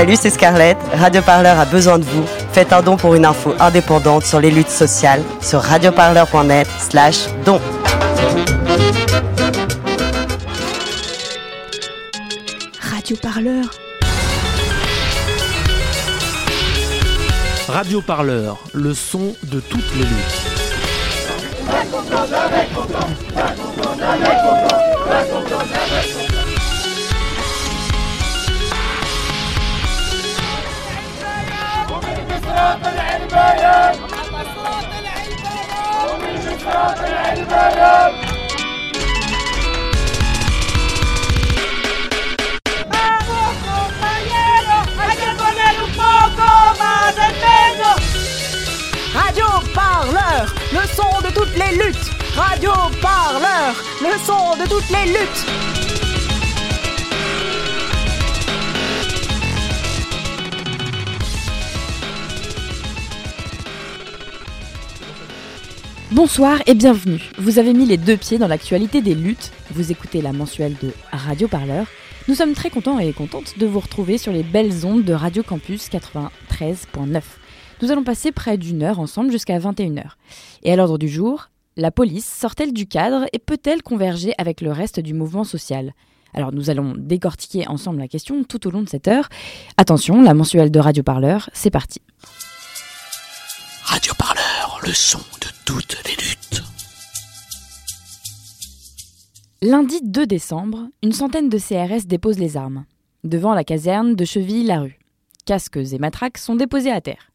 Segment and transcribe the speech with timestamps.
[0.00, 0.78] Salut, c'est Scarlett.
[0.94, 2.24] Radio Parleur a besoin de vous.
[2.52, 7.60] Faites un don pour une info indépendante sur les luttes sociales sur radioparleur.net slash don.
[12.80, 13.66] Radio Parleur.
[17.68, 20.50] Radio Parleur, le son de toutes les luttes.
[49.14, 52.10] Radio Parleur, le son de toutes les luttes.
[52.36, 55.69] Radio Parleur, le son de toutes les luttes.
[66.22, 67.30] Bonsoir et bienvenue.
[67.38, 69.52] Vous avez mis les deux pieds dans l'actualité des luttes.
[69.70, 71.86] Vous écoutez la mensuelle de Radio Parleur.
[72.28, 75.42] Nous sommes très contents et contentes de vous retrouver sur les belles ondes de Radio
[75.42, 77.22] Campus 93.9.
[77.80, 80.10] Nous allons passer près d'une heure ensemble jusqu'à 21h.
[80.62, 81.48] Et à l'ordre du jour,
[81.78, 85.94] la police sort-elle du cadre et peut-elle converger avec le reste du mouvement social?
[86.34, 89.30] Alors nous allons décortiquer ensemble la question tout au long de cette heure.
[89.78, 92.02] Attention, la mensuelle de Radio Parleur, c'est parti.
[93.84, 94.12] Radio
[94.82, 96.62] Le son de toutes les luttes.
[99.60, 102.86] Lundi 2 décembre, une centaine de CRS déposent les armes.
[103.22, 104.98] Devant la caserne de Cheville-la-Rue.
[105.44, 107.30] Casques et matraques sont déposés à terre.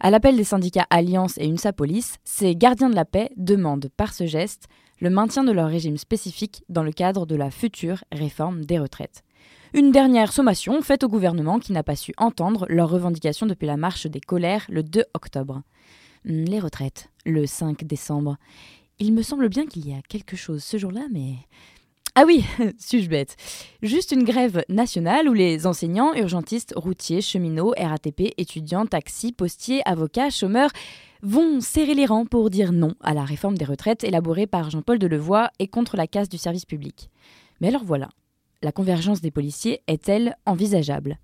[0.00, 4.12] À l'appel des syndicats Alliance et UNSA Police, ces gardiens de la paix demandent par
[4.12, 4.68] ce geste
[5.00, 9.22] le maintien de leur régime spécifique dans le cadre de la future réforme des retraites.
[9.72, 13.78] Une dernière sommation faite au gouvernement qui n'a pas su entendre leurs revendications depuis la
[13.78, 15.62] marche des colères le 2 octobre.
[16.28, 18.36] Hum, Les retraites, le 5 décembre.
[18.98, 21.34] Il me semble bien qu'il y a quelque chose ce jour-là, mais...
[22.14, 22.44] Ah oui,
[22.78, 23.36] suis-je bête?
[23.82, 30.28] Juste une grève nationale où les enseignants, urgentistes, routiers, cheminots, RATP, étudiants, taxis, postiers, avocats,
[30.28, 30.70] chômeurs
[31.22, 34.98] vont serrer les rangs pour dire non à la réforme des retraites élaborée par Jean-Paul
[34.98, 37.08] Delevoye et contre la casse du service public.
[37.60, 38.10] Mais alors voilà,
[38.60, 41.18] la convergence des policiers est-elle envisageable?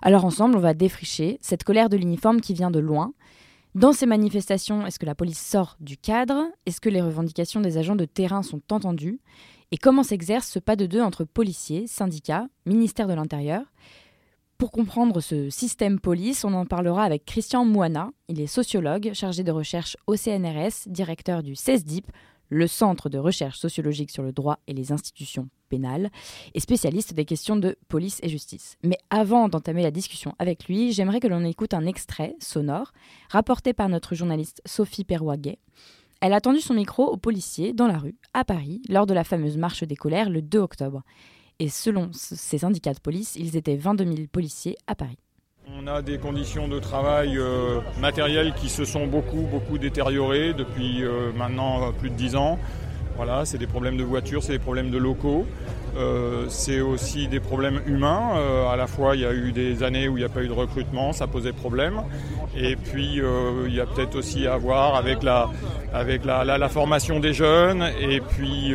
[0.00, 3.12] Alors ensemble, on va défricher cette colère de l'uniforme qui vient de loin.
[3.74, 6.44] Dans ces manifestations, est-ce que la police sort du cadre?
[6.66, 9.18] Est-ce que les revendications des agents de terrain sont entendues?
[9.70, 13.62] Et comment s'exerce ce pas de deux entre policiers, syndicats, ministère de l'Intérieur?
[14.58, 18.10] Pour comprendre ce système police, on en parlera avec Christian Moana.
[18.28, 22.12] Il est sociologue, chargé de recherche au CNRS, directeur du CESDIP,
[22.52, 26.10] le Centre de recherche sociologique sur le droit et les institutions pénales,
[26.52, 28.76] et spécialiste des questions de police et justice.
[28.82, 32.92] Mais avant d'entamer la discussion avec lui, j'aimerais que l'on écoute un extrait sonore
[33.30, 35.58] rapporté par notre journaliste Sophie Perroguet.
[36.20, 39.24] Elle a tendu son micro aux policiers dans la rue, à Paris, lors de la
[39.24, 41.02] fameuse marche des colères le 2 octobre.
[41.58, 45.21] Et selon ces syndicats de police, ils étaient 22 000 policiers à Paris.
[45.68, 51.04] On a des conditions de travail euh, matérielles qui se sont beaucoup, beaucoup détériorées depuis
[51.04, 52.58] euh, maintenant plus de 10 ans.
[53.14, 55.46] Voilà, c'est des problèmes de voitures, c'est des problèmes de locaux,
[55.96, 58.32] euh, c'est aussi des problèmes humains.
[58.72, 60.48] À la fois, il y a eu des années où il n'y a pas eu
[60.48, 62.02] de recrutement, ça posait problème.
[62.56, 63.20] Et puis,
[63.66, 65.48] il y a peut-être aussi à voir avec la,
[65.92, 68.74] avec la, formation des jeunes et puis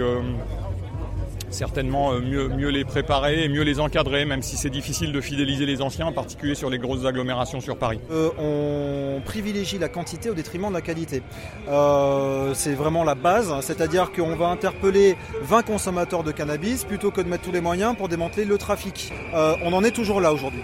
[1.49, 5.65] certainement euh, mieux, les préparer et mieux les encadrer, même si c'est difficile de fidéliser
[5.65, 7.99] les anciens, en particulier sur les grosses agglomérations sur Paris.
[8.11, 11.21] Euh, on privilégie la quantité au détriment de la qualité.
[11.67, 13.59] Euh, c'est vraiment la base, hein.
[13.61, 17.95] c'est-à-dire qu'on va interpeller 20 consommateurs de cannabis plutôt que de mettre tous les moyens
[17.95, 19.11] pour démanteler le trafic.
[19.33, 20.61] On en est toujours là aujourd'hui.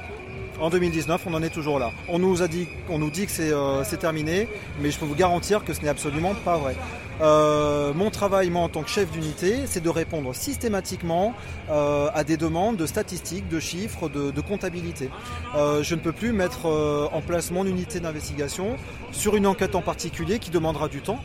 [0.64, 1.92] En 2019, on en est toujours là.
[2.08, 2.70] On nous a dit,
[3.12, 4.48] dit que c'est euh, c'est terminé,
[4.80, 6.78] mais je peux vous garantir que ce n'est absolument pas vrai.
[7.20, 11.34] Euh, mon travail, moi, en tant que chef d'unité, c'est de répondre systématiquement
[11.70, 15.10] euh, à des demandes de statistiques, de chiffres, de, comptabilité.
[15.54, 16.66] Je ne peux plus mettre
[17.12, 18.78] en place mon unité d'investigation
[19.12, 21.20] sur une enquête en particulier qui demandera du temps,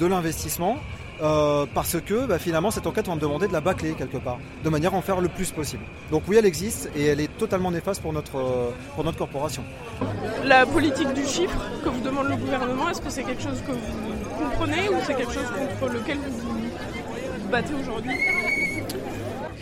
[0.00, 0.78] de l'investissement,
[1.22, 4.38] euh, parce que bah, finalement cette enquête va me demander de la bâcler quelque part,
[4.64, 5.82] de manière à en faire le plus possible.
[6.10, 9.62] Donc oui, elle existe et elle est totalement néfaste pour notre, euh, pour notre corporation.
[10.44, 13.72] La politique du chiffre que vous demande le gouvernement, est-ce que c'est quelque chose que
[13.72, 16.48] vous comprenez ou c'est quelque chose contre lequel vous
[17.42, 18.14] vous battez aujourd'hui?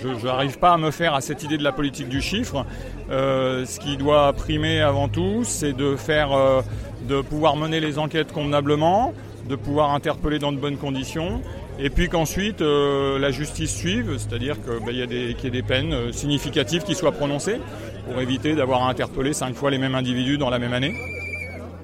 [0.00, 2.64] Je n'arrive pas à me faire à cette idée de la politique du chiffre.
[3.10, 6.62] Euh, ce qui doit primer avant tout, c'est de faire, euh,
[7.08, 9.12] de pouvoir mener les enquêtes convenablement,
[9.48, 11.40] de pouvoir interpeller dans de bonnes conditions,
[11.78, 15.62] et puis qu'ensuite euh, la justice suive, c'est-à-dire qu'il y, a des- qu'il y ait
[15.62, 17.58] des peines euh, significatives qui soient prononcées.
[18.10, 20.94] pour éviter d'avoir à interpeller cinq fois les mêmes individus dans la même année.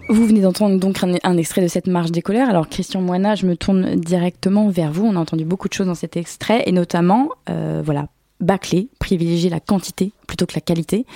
[0.08, 2.48] Vous venez d'entendre donc un, extrait de cette marche des colères.
[2.48, 5.04] Alors Christian Moina, je me tourne directement vers vous.
[5.06, 8.08] On a entendu beaucoup de choses dans cet extrait et notamment, euh, voilà,
[8.40, 11.06] bâcler, privilégier la quantité plutôt que la qualité.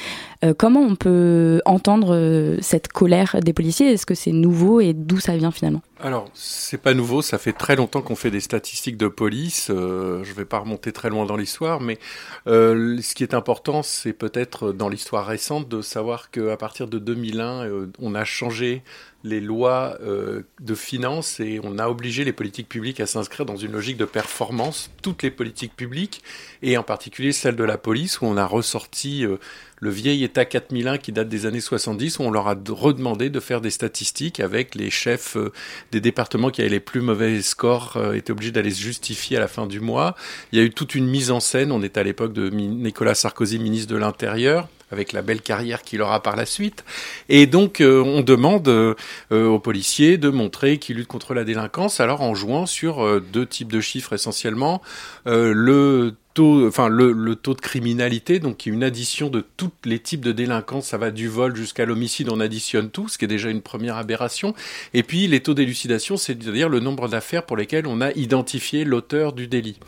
[0.44, 3.93] Euh, comment on peut entendre euh, cette colère des policiers?
[3.93, 5.82] Est-ce que c'est nouveau et d'où ça vient finalement?
[6.00, 9.69] Alors, c'est pas nouveau, ça fait très longtemps qu'on fait des statistiques de police.
[9.70, 11.99] Euh, je vais pas remonter très loin dans l'histoire, mais
[12.47, 17.69] ce qui est important, c'est peut-être dans l'histoire récente de savoir qu'à partir de 2001,
[17.99, 18.82] on a changé
[19.29, 23.73] les lois de finances et on a obligé les politiques publiques à s'inscrire dans une
[23.73, 26.23] logique de performance, toutes les politiques publiques,
[26.63, 29.37] et en particulier celle de la police, où on a ressorti euh,
[29.81, 33.41] le vieil État 4001 qui date des années 70, où on leur a redemandé de
[33.41, 35.53] faire des statistiques avec les chefs euh,
[35.93, 39.41] des départements qui avaient les plus mauvais scores, euh, étaient obligés d'aller se justifier à
[39.41, 40.17] la fin du mois.
[40.53, 43.15] Il y a eu toute une mise en scène, on est à l'époque de Nicolas
[43.15, 46.85] Sarkozy, ministre de l'Intérieur, avec la belle carrière qu'il aura par la suite.
[47.29, 48.96] Et donc, on demande
[49.31, 53.73] aux policiers de montrer qu'ils luttent contre la délinquance, alors en jouant sur deux types
[53.73, 54.82] de chiffres essentiellement.
[55.26, 60.87] le enfin le, taux de criminalité, donc une addition de tous les types de délinquance,
[60.87, 63.96] ça va du vol jusqu'à l'homicide, on additionne tout, ce qui est déjà une première
[63.96, 64.55] aberration.
[64.94, 69.32] Et puis les taux d'élucidation, c'est-à-dire le nombre d'affaires pour lesquelles on a identifié l'auteur
[69.32, 69.79] du délit.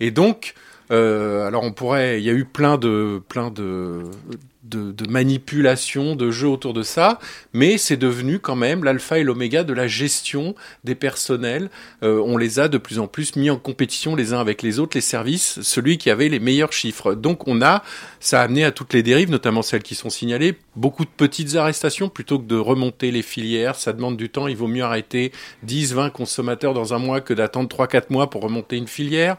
[0.00, 0.60] Et donc, euh,
[1.46, 4.02] alors on pourrait, il y a eu plein de, plein de,
[4.64, 7.18] de, manipulation, de jeux autour de ça,
[7.52, 11.70] mais c'est devenu quand même l'alpha et l'oméga de la gestion des personnels.
[12.02, 14.78] Euh, on les a de plus en plus mis en compétition les uns avec les
[14.78, 17.14] autres, les services, celui qui avait les meilleurs chiffres.
[17.14, 17.82] Donc on a,
[18.20, 21.56] ça a amené à toutes les dérives, notamment celles qui sont signalées, beaucoup de petites
[21.56, 23.76] arrestations plutôt que de remonter les filières.
[23.76, 25.32] Ça demande du temps, il vaut mieux arrêter
[25.62, 29.36] 10, 20 consommateurs dans un mois que d'attendre 3-4 mois pour remonter une filière.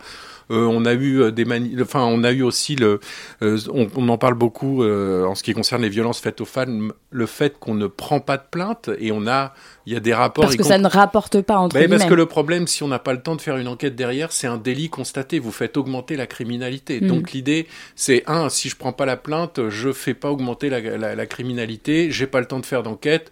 [0.52, 3.00] Euh, on a eu euh, des mani enfin on a eu aussi le,
[3.42, 4.84] euh, on, en parle beaucoup
[5.24, 8.38] en ce qui concerne les violences faites aux femmes, le fait qu'on ne prend pas
[8.38, 9.54] de plainte et on a,
[9.86, 10.46] il y a des rapports.
[10.46, 13.00] Parce que ça ne rapporte pas entre ben, Parce que le problème, si on n'a
[13.00, 15.40] pas le temps de faire une enquête derrière, c'est un délit constaté.
[15.40, 17.02] Vous faites augmenter la criminalité.
[17.02, 17.08] Mm.
[17.08, 20.80] Donc l'idée, c'est un, si je prends pas la plainte, je fais pas augmenter la,
[20.82, 23.32] la, la criminalité, j'ai pas le temps de faire d'enquête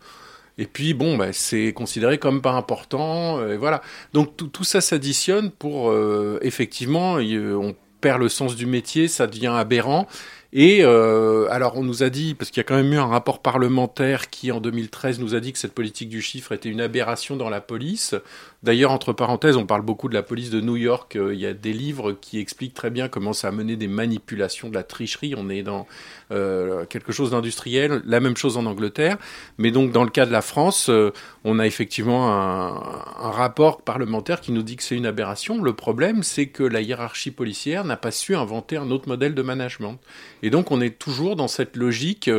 [0.57, 3.39] et puis, bon, bah, c'est considéré comme pas important.
[3.39, 3.81] Euh, et voilà.
[4.13, 9.53] Donc, tout, ça s'additionne pour, euh, effectivement, on perd le sens du métier, ça devient
[9.55, 10.07] aberrant.
[10.55, 13.07] Et euh, alors on nous a dit, parce qu'il y a quand même eu un
[13.07, 16.79] rapport parlementaire qui en 2013 nous a dit que cette politique du chiffre était une
[16.79, 18.13] aberration dans la police.
[18.63, 21.17] D'ailleurs, entre parenthèses, on parle beaucoup de la police de New York.
[21.19, 24.69] Il y a des livres qui expliquent très bien comment ça a mené des manipulations,
[24.69, 25.35] de la tricherie.
[25.37, 25.85] On est dans
[26.31, 29.17] euh, quelque chose d'industriel, la même chose en Angleterre.
[29.57, 31.11] Mais donc dans le cas de la France, euh,
[31.43, 35.61] on a effectivement un, rapport parlementaire qui nous dit que c'est une aberration.
[35.61, 39.41] Le problème, c'est que la hiérarchie policière n'a pas su inventer un autre modèle de
[39.41, 39.99] management.
[40.41, 42.29] Et donc on est toujours dans cette logique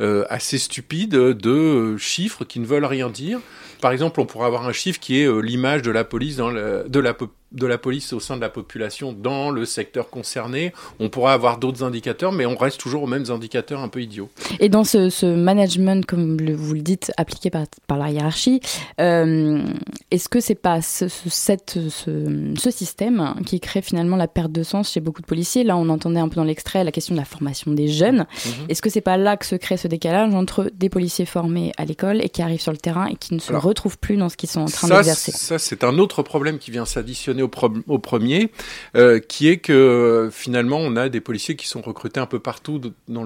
[0.00, 3.40] euh, assez stupide de chiffres qui ne veulent rien dire.
[3.80, 6.84] Par exemple, on pourrait avoir un chiffre qui est l'image de la police dans le,
[6.88, 7.14] de la
[7.54, 10.72] de la police au sein de la population dans le secteur concerné.
[10.98, 14.28] On pourra avoir d'autres indicateurs, mais on reste toujours aux mêmes indicateurs un peu idiots.
[14.60, 17.64] Et dans ce, management, comme vous le dites, appliqué par,
[17.96, 18.60] la hiérarchie,
[19.00, 19.62] euh,
[20.10, 24.90] est-ce que c'est pas ce, cette, ce, système qui crée finalement la perte de sens
[24.92, 25.62] chez beaucoup de policiers?
[25.62, 28.26] Là, on entendait un peu dans l'extrait la question de la formation des jeunes.
[28.46, 28.52] Mhm.
[28.68, 31.84] Est-ce que c'est pas là que se crée ce décalage entre des policiers formés à
[31.84, 34.36] l'école et qui arrivent sur le terrain et qui ne se retrouvent plus dans ce
[34.36, 35.30] qu'ils sont en train d'exercer?
[35.32, 38.50] Ça, c'est un autre problème qui vient s'additionner au, premier,
[38.96, 42.80] euh, qui est que finalement on a des policiers qui sont recrutés un peu partout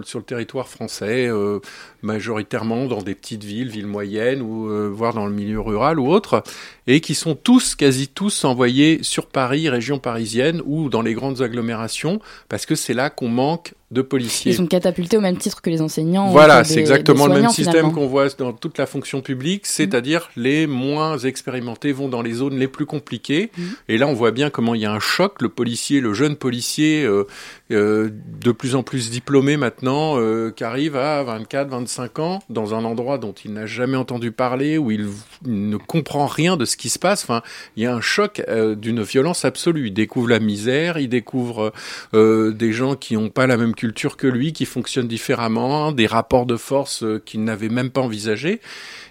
[0.05, 1.61] sur le territoire français, euh,
[2.03, 6.09] majoritairement dans des petites villes, villes moyennes, ou euh, voire dans le milieu rural ou
[6.09, 6.43] autre,
[6.89, 11.43] et qui sont tous, quasi tous, envoyés sur Paris, région parisienne, ou dans les grandes
[11.43, 12.19] agglomérations,
[12.49, 14.53] parce que c'est là qu'on manque de policiers.
[14.53, 16.29] Ils sont catapultés au même titre que les enseignants.
[16.29, 20.67] Voilà, c'est exactement le même système qu'on voit dans toute la fonction publique, c'est-à-dire les
[20.67, 23.51] moins expérimentés vont dans les zones les plus compliquées.
[23.57, 23.63] Mmh.
[23.89, 25.41] Et là, on voit bien comment il y a un choc.
[25.41, 27.27] Le policier, le jeune policier, euh,
[27.71, 28.11] euh,
[28.43, 32.85] de plus en plus diplômé maintenant, euh, qui arrive à 24, 25 ans, dans un
[32.85, 35.07] endroit dont il n'a jamais entendu parler, où il,
[35.47, 37.25] ne comprend rien de ce qui se passe.
[37.25, 37.43] Enfin,
[37.77, 38.43] il y a un choc
[38.77, 39.89] d'une violence absolue.
[39.89, 41.73] Il découvre la misère, il découvre
[42.13, 46.47] des gens qui n'ont pas la même culture que lui, qui fonctionne différemment, des rapports
[46.47, 48.61] de force euh, qu'il n'avait même pas envisagés.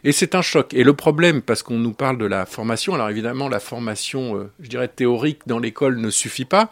[0.04, 0.74] Et c'est un choc.
[0.74, 4.52] Et le problème, parce qu'on nous parle de la formation, alors évidemment la formation, euh,
[4.62, 6.70] je dirais théorique dans l'école ne suffit pas.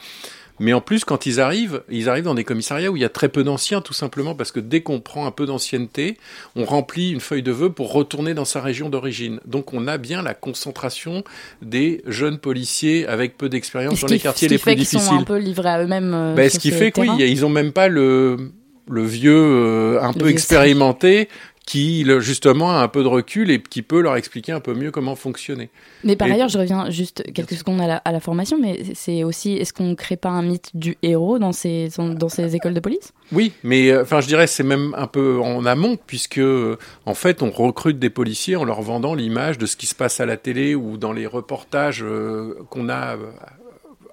[0.60, 3.10] Mais en plus, quand ils arrivent, ils arrivent dans des commissariats où il y a
[3.10, 6.18] très peu d'anciens, tout simplement parce que dès qu'on prend un peu d'ancienneté,
[6.56, 9.40] on remplit une feuille de vœux pour retourner dans sa région d'origine.
[9.46, 11.24] Donc on a bien la concentration
[11.62, 15.00] des jeunes policiers avec peu d'expérience dans les quartiers les plus difficiles.
[15.00, 16.14] Ce qui fait qu'ils sont un peu livrés à eux-mêmes.
[16.14, 18.52] Euh, ben, ce qui fait qu'ils ils ont même pas le
[18.88, 21.28] le vieux un peu expérimenté
[21.66, 24.92] qui justement a un peu de recul et qui peut leur expliquer un peu mieux
[24.92, 25.70] comment fonctionner.
[26.04, 29.24] Mais par ailleurs, je reviens juste quelques secondes à la, à la formation, mais c'est
[29.24, 32.76] aussi, est-ce qu'on ne crée pas un mythe du héros dans ces, dans ces écoles
[32.76, 33.14] de police?
[33.32, 37.16] Oui, mais euh, enfin je dirais c'est même un peu en amont, puisque euh, en
[37.16, 40.28] fait on recrute des policiers en leur vendant l'image de ce qui se passe à
[40.28, 43.18] la télé ou dans les reportages euh, qu'on a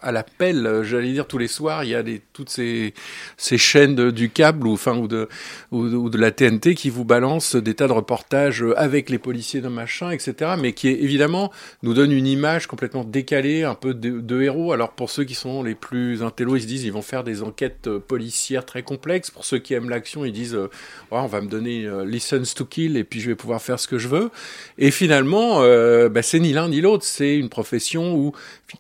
[0.03, 2.93] à l'appel, euh, j'allais dire tous les soirs, il y a toutes ces,
[3.39, 4.77] chaînes du câble ou
[5.09, 10.11] de la TNT qui vous balancent des tas de reportages avec les policiers d'un machin,
[10.11, 10.53] etc.
[10.59, 14.73] Mais qui évidemment nous donne une image complètement décalée, un peu de, héros.
[14.73, 17.43] Alors pour ceux qui sont les plus intello, ils se disent ils vont faire des
[17.43, 19.31] enquêtes euh, policières très complexes.
[19.31, 20.71] Pour ceux qui aiment l'action, ils disent euh,
[21.11, 23.99] on va me donner license to kill et puis je vais pouvoir faire ce que
[23.99, 24.31] je veux.
[24.79, 25.61] Et finalement,
[26.09, 27.05] bah, c'est ni l'un ni l'autre.
[27.05, 28.33] C'est une profession où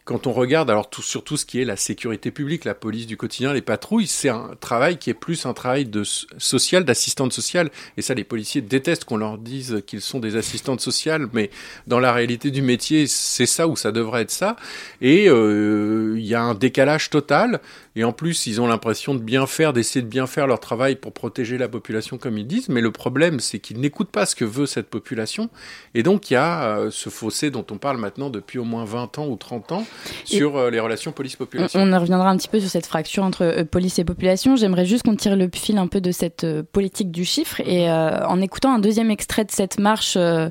[0.04, 3.06] quand on regarde alors tout sur tout ce qui est la sécurité publique, la police
[3.06, 7.34] du quotidien, les patrouilles, c'est un travail qui est plus un travail de social, d'assistante
[7.34, 7.70] sociale.
[7.98, 11.50] Et ça, les policiers détestent qu'on leur dise qu'ils sont des assistantes sociales, mais
[11.86, 14.56] dans la réalité du métier, c'est ça ou ça devrait être ça.
[15.02, 17.60] Et euh, il y a un décalage total.
[17.94, 20.96] Et en plus, ils ont l'impression de bien faire, d'essayer de bien faire leur travail
[20.96, 22.68] pour protéger la population, comme ils disent.
[22.70, 25.50] Mais le problème, c'est qu'ils n'écoutent pas ce que veut cette population.
[25.94, 28.84] Et donc, il y a euh, ce fossé dont on parle maintenant depuis au moins
[28.84, 29.86] 20 ans ou 30 ans
[30.24, 31.80] sur euh, les relations police-population.
[31.80, 34.56] On, reviendra un petit peu sur cette fracture entre euh, police et population.
[34.56, 37.60] J'aimerais juste qu'on tire le fil un peu de cette politique du chiffre.
[37.60, 40.50] Et en écoutant un deuxième extrait de cette marche, de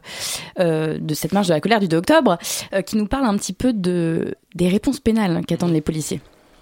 [1.13, 2.37] cette marche de la colère du 2 octobre,
[2.85, 6.21] qui nous parle un petit peu de, des réponses pénales qu'attendent les policiers.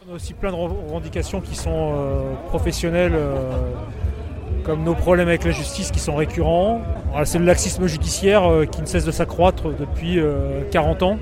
[0.10, 3.51] On a aussi plein de revendications qui sont euh, professionnelles, euh,
[4.63, 6.82] comme nos problèmes avec la justice qui sont récurrents.
[7.25, 10.20] C'est le laxisme judiciaire euh, qui ne cesse de s'accroître depuis
[10.72, 11.20] 40 ans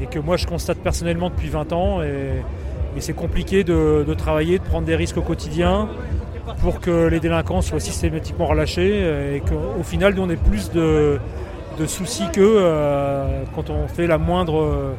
[0.00, 2.00] et que moi je constate personnellement depuis 20 ans.
[2.02, 2.44] Et,
[3.00, 5.88] c'est compliqué de, travailler, de prendre des risques au quotidien
[6.60, 11.18] pour que les délinquants soient systématiquement relâchés et qu'au final, nous, on ait plus de,
[11.76, 12.62] de soucis qu'eux
[13.56, 14.94] quand on fait la moindre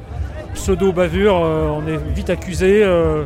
[0.55, 3.25] pseudo-bavure, euh, on est vite accusé, euh,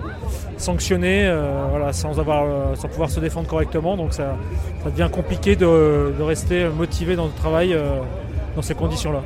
[0.58, 3.96] sanctionné, euh, voilà, sans, avoir, sans pouvoir se défendre correctement.
[3.96, 4.36] Donc ça,
[4.86, 7.76] devient compliqué de, rester motivé dans le travail
[8.56, 9.22] dans ces conditions-là.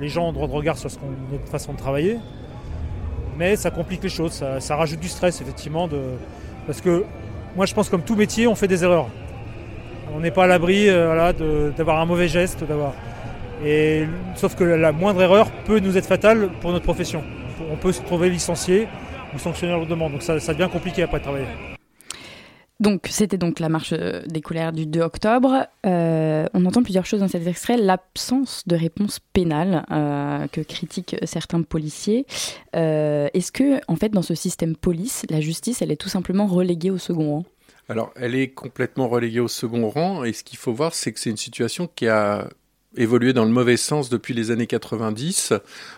[0.00, 0.96] les gens ont droit de regard sur ce
[1.30, 2.18] notre façon de travailler,
[3.38, 5.88] mais ça complique les choses, ça, rajoute du stress effectivement.
[6.66, 7.04] Parce que
[7.54, 9.08] moi je pense comme tout métier, on fait des erreurs.
[10.16, 10.88] On n'est pas à l'abri
[11.76, 12.94] d'avoir un mauvais geste, d'avoir.
[13.64, 17.22] Et, sauf que la moindre erreur peut nous être fatale pour notre profession.
[17.70, 18.88] On peut se trouver licencié
[19.34, 20.08] ou sanctionner lourdement.
[20.10, 21.46] Donc ça, ça devient compliqué après de travailler.
[22.80, 25.66] Donc, c'était donc la marche euh, des colères du 2 octobre.
[25.84, 27.76] Euh, on entend plusieurs choses dans cet extrait.
[27.76, 32.24] L'absence de réponse pénale euh, que critiquent certains policiers.
[32.72, 36.90] Est-ce que, en fait, dans ce système police, la justice, elle est tout simplement reléguée
[36.90, 37.44] au second rang?
[37.90, 41.20] Alors, elle est complètement reléguée au second rang, et ce qu'il faut voir, c'est que
[41.20, 42.48] c'est une situation qui a
[42.96, 45.54] évolué dans le mauvais sens depuis les années 90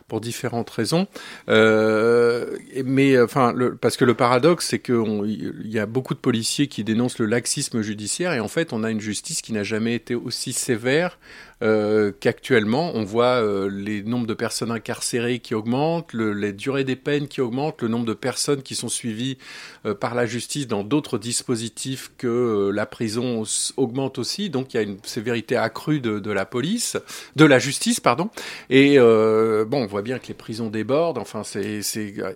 [0.08, 1.06] pour différentes raisons.
[1.48, 6.84] Euh, mais enfin, parce que le paradoxe, c'est qu'il y a beaucoup de policiers qui
[6.84, 10.14] dénoncent le laxisme judiciaire et en fait, on a une justice qui n'a jamais été
[10.14, 11.18] aussi sévère
[11.62, 16.82] euh, qu'actuellement, on voit euh, les nombres de personnes incarcérées qui augmentent, le, les durées
[16.82, 19.38] des peines qui augmentent, le nombre de personnes qui sont suivies
[19.86, 23.44] euh, par la justice dans d'autres dispositifs que la prison
[23.76, 24.50] augmente aussi.
[24.50, 26.96] Donc il y a une sévérité accrue de, de la police,
[27.36, 28.30] de la justice, pardon.
[28.68, 31.18] Et bon, on voit bien que les prisons débordent.
[31.18, 31.82] Enfin, c'est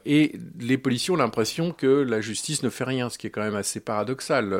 [0.04, 3.42] et les policiers ont l'impression que la justice ne fait rien, ce qui est quand
[3.42, 4.56] même assez paradoxal,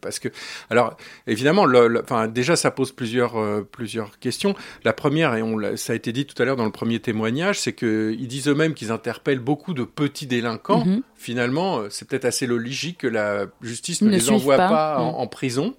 [0.00, 0.28] parce que
[0.68, 3.79] alors évidemment, le, enfin déjà ça pose plusieurs plusieurs
[4.20, 4.54] questions.
[4.84, 7.60] La première, et on ça a été dit tout à l'heure dans le premier témoignage,
[7.60, 10.84] c'est qu'ils disent eux-mêmes qu'ils interpellent beaucoup de petits délinquants.
[10.84, 11.02] Mhm.
[11.14, 15.74] Finalement, euh, c'est peut-être assez logique que la justice ne, les envoie pas, en, prison.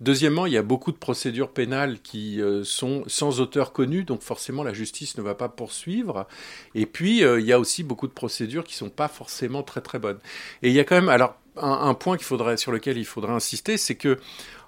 [0.00, 4.22] Deuxièmement, il y a beaucoup de procédures pénales qui euh, sont sans auteur connu, donc
[4.22, 6.26] forcément la justice ne va pas poursuivre.
[6.74, 9.80] Et puis, euh, il y a aussi beaucoup de procédures qui sont pas forcément très
[9.80, 10.18] très bonnes.
[10.62, 13.04] Et il y a quand même, alors, un, un point qu'il faudrait, sur lequel il
[13.04, 14.18] faudrait insister, c'est que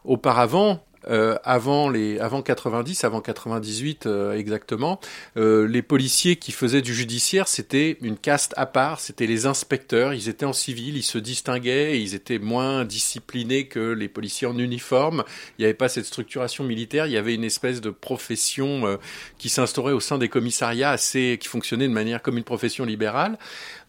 [0.05, 5.01] auparavant, euh, avant les avant 90, avant 98 euh, exactement,
[5.37, 10.15] euh, les policiers qui faisaient du judiciaire, c'était une caste à part, c'était les inspecteurs,
[10.15, 14.59] ils étaient en civil, ils se distinguaient, ils étaient moins disciplinés que les policiers en
[14.59, 15.25] uniforme.
[15.59, 18.99] Il n'y avait pas cette structuration militaire, il y avait une espèce de profession
[19.39, 23.39] qui s'instaurait au sein des commissariats assez qui fonctionnait de manière comme une profession libérale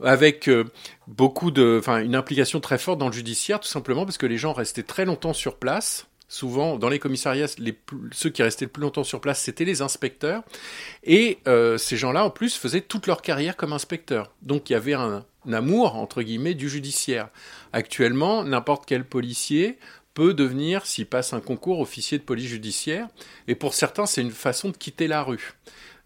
[0.04, 0.50] avec
[1.08, 4.38] beaucoup de enfin une implication très forte dans le judiciaire tout simplement parce que les
[4.38, 7.46] gens restaient très longtemps sur place souvent dans les commissariats,
[8.12, 10.44] ceux qui restaient le plus longtemps sur place, c'était les inspecteurs.
[11.04, 14.32] Et euh, ces gens-là, en plus, faisaient toute leur carrière comme inspecteurs.
[14.42, 17.30] Donc il y avait un, amour, entre guillemets, du judiciaire.
[17.72, 19.78] Actuellement, n'importe quel policier
[20.16, 23.08] peut devenir, s'il passe un concours, officier de police judiciaire.
[23.48, 25.54] Et pour certains, c'est une façon de quitter la rue.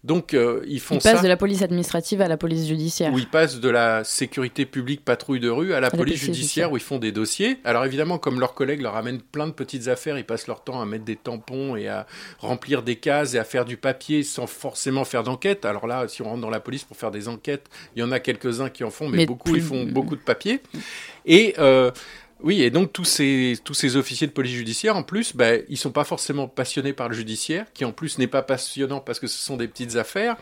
[0.04, 1.12] Donc euh, ils font ils ça.
[1.12, 3.12] passent de la police administrative à la police judiciaire.
[3.12, 6.76] Où ils passent de la sécurité publique patrouille de rue à la, police, judiciaire, où
[6.76, 7.58] ils font des dossiers.
[7.64, 10.80] Alors évidemment, comme leurs collègues leur amènent plein de petites affaires, ils passent leur temps
[10.80, 12.06] à mettre des tampons et à
[12.38, 15.64] remplir des cases et à faire du papier sans forcément faire d'enquête.
[15.64, 18.12] Alors là, si on rentre dans la police pour faire des enquêtes, il y en
[18.12, 20.60] a quelques-uns qui en font, mais, Mais beaucoup plus- ils font beaucoup de papier.
[21.26, 21.90] Et euh,
[22.40, 25.76] oui, et donc tous ces, tous ces officiers de police judiciaire, en plus, ben, ils
[25.76, 29.26] sont pas forcément passionnés par le judiciaire, qui en plus n'est pas passionnant parce que
[29.26, 30.36] ce sont des petites affaires.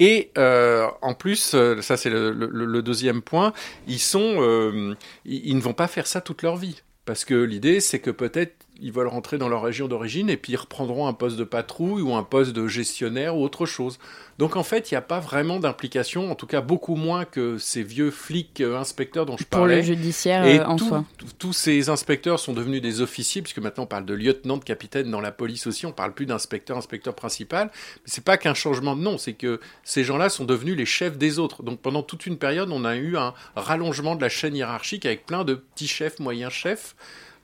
[0.00, 3.52] Et euh, en plus, euh, ça c'est le, deuxième point,
[3.86, 4.94] ils sont, euh,
[5.24, 6.82] ils ne vont pas faire ça toute leur vie.
[7.04, 10.52] Parce que l'idée, c'est que peut-être ils veulent rentrer dans leur région d'origine et puis
[10.52, 13.98] ils reprendront un poste de patrouille ou un poste de gestionnaire ou autre chose.
[14.38, 17.58] Donc en fait, il n'y a pas vraiment d'implication, en tout cas beaucoup moins que
[17.58, 19.76] ces vieux flics euh, inspecteurs dont je Pour parlais.
[19.76, 21.04] le judiciaire Et euh, en tout- soi.
[21.40, 25.10] tous ces inspecteurs sont devenus des officiers, puisque maintenant on parle de lieutenant, de capitaine
[25.10, 27.70] dans la police aussi, on parle plus d'inspecteur, inspecteur principal.
[27.96, 31.18] Mais c'est pas qu'un changement de nom, c'est que ces gens-là sont devenus les chefs
[31.18, 31.64] des autres.
[31.64, 35.26] Donc pendant toute une période, on a eu un rallongement de la chaîne hiérarchique avec
[35.26, 36.94] plein de petits chefs, moyens chefs.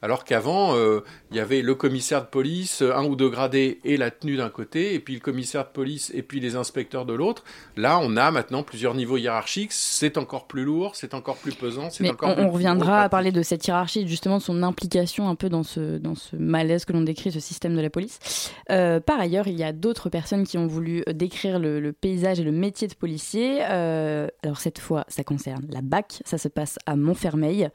[0.04, 3.80] Alors qu'avant, euh, il y avait le commissaire de police, euh, un ou deux gradés
[3.84, 7.06] et la tenue d'un côté, et puis le commissaire de police et puis les inspecteurs
[7.06, 7.42] de l'autre.
[7.78, 9.72] Là, on a maintenant plusieurs niveaux hiérarchiques.
[9.72, 13.00] C'est encore plus lourd, c'est encore plus pesant, c'est Mais encore on, plus on reviendra
[13.00, 16.36] à parler de cette hiérarchie, justement de son implication un peu dans ce, dans ce
[16.36, 18.50] malaise que l'on décrit, ce système de la police.
[18.70, 22.38] Euh, par ailleurs, il y a d'autres personnes qui ont voulu décrire le, le paysage
[22.38, 23.60] et le métier de policier.
[23.70, 27.70] Euh, alors cette fois, ça concerne la BAC, ça se passe à Montfermeil.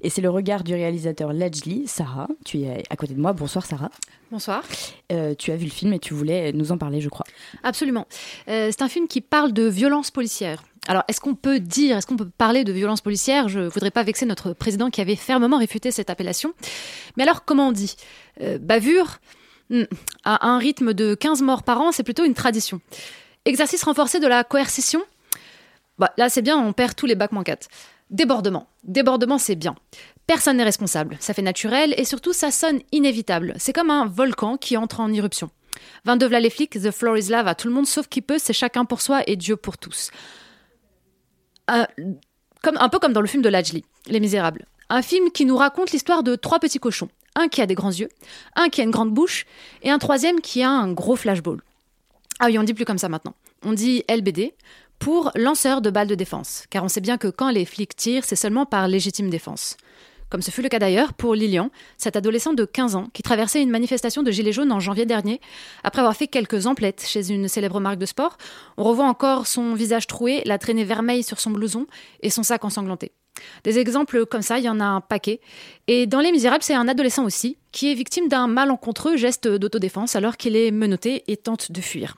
[0.00, 2.28] Et c'est le regard du réalisateur Ledgely, Sarah.
[2.44, 3.32] Tu es à côté de moi.
[3.32, 3.90] Bonsoir Sarah.
[4.30, 4.62] Bonsoir.
[5.12, 7.26] Euh, tu as vu le film et tu voulais nous en parler, je crois.
[7.62, 8.06] Absolument.
[8.48, 10.62] Euh, c'est un film qui parle de violence policière.
[10.86, 13.48] Alors, est-ce qu'on peut dire, est-ce qu'on peut parler de violence policière?
[13.48, 16.52] Je voudrais pas vexer notre président qui avait fermement réfuté cette appellation.
[17.16, 17.96] Mais alors, comment on dit?
[18.40, 19.18] Euh, Bavure?
[19.70, 19.84] Hmm.
[20.24, 22.80] À un rythme de 15 morts par an, c'est plutôt une tradition.
[23.46, 25.02] Exercice renforcé de la coercition?
[25.98, 27.68] Bah, Là, c'est bien, on perd tous les bacs 4.
[28.10, 28.68] Débordement.
[28.84, 29.74] Débordement, c'est bien.
[30.26, 31.16] Personne n'est responsable.
[31.20, 33.54] Ça fait naturel et surtout, ça sonne inévitable.
[33.58, 35.50] C'est comme un volcan qui entre en éruption.
[36.04, 37.54] 22 v'là les flics, The Floor is Lava.
[37.54, 40.10] Tout le monde sauf qui peut, c'est chacun pour soi et Dieu pour tous.
[41.70, 41.84] Euh,
[42.64, 44.66] un peu comme dans le film de Lajli, Les Misérables.
[44.88, 47.08] Un film qui nous raconte l'histoire de trois petits cochons.
[47.36, 48.08] Un qui a des grands yeux,
[48.54, 49.44] un qui a une grande bouche,
[49.82, 51.60] et un troisième qui a un gros flashball.
[52.38, 53.34] Ah oui, on dit plus comme ça maintenant.
[53.64, 54.54] On dit LBD
[55.00, 58.24] pour lanceur de balles de défense, car on sait bien que quand les flics tirent,
[58.24, 59.76] c'est seulement par légitime défense.
[60.34, 63.62] Comme ce fut le cas d'ailleurs pour Lilian, cet adolescent de 15 ans qui traversait
[63.62, 65.40] une manifestation de Gilets jaunes en janvier dernier,
[65.84, 68.36] après avoir fait quelques emplettes chez une célèbre marque de sport.
[68.76, 71.86] On revoit encore son visage troué, la traînée vermeille sur son blouson
[72.20, 73.12] et son sac ensanglanté.
[73.62, 75.38] Des exemples comme ça, il y en a un paquet.
[75.86, 80.16] Et dans Les Misérables, c'est un adolescent aussi, qui est victime d'un malencontreux geste d'autodéfense
[80.16, 82.16] alors qu'il est menotté et tente de fuir.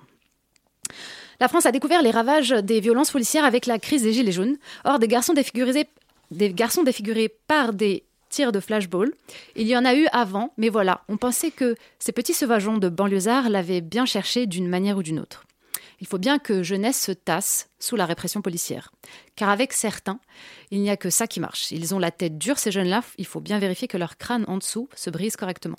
[1.38, 4.57] La France a découvert les ravages des violences policières avec la crise des Gilets jaunes.
[4.87, 5.87] Or, des garçons défigurés,
[6.31, 8.05] des garçons défigurés par des
[8.37, 9.14] tirs de flashball,
[9.55, 12.90] il y en a eu avant, mais voilà, on pensait que ces petits sauvageons de
[12.90, 15.44] banlieusards l'avaient bien cherché d'une manière ou d'une autre.
[16.01, 18.92] Il faut bien que jeunesse se tasse sous la répression policière.
[19.37, 20.20] Car avec certains,
[20.70, 21.70] il n'y a que ça qui marche.
[21.70, 24.59] Ils ont la tête dure, ces jeunes-là, il faut bien vérifier que leur crâne en
[24.59, 25.79] dessous se brise correctement.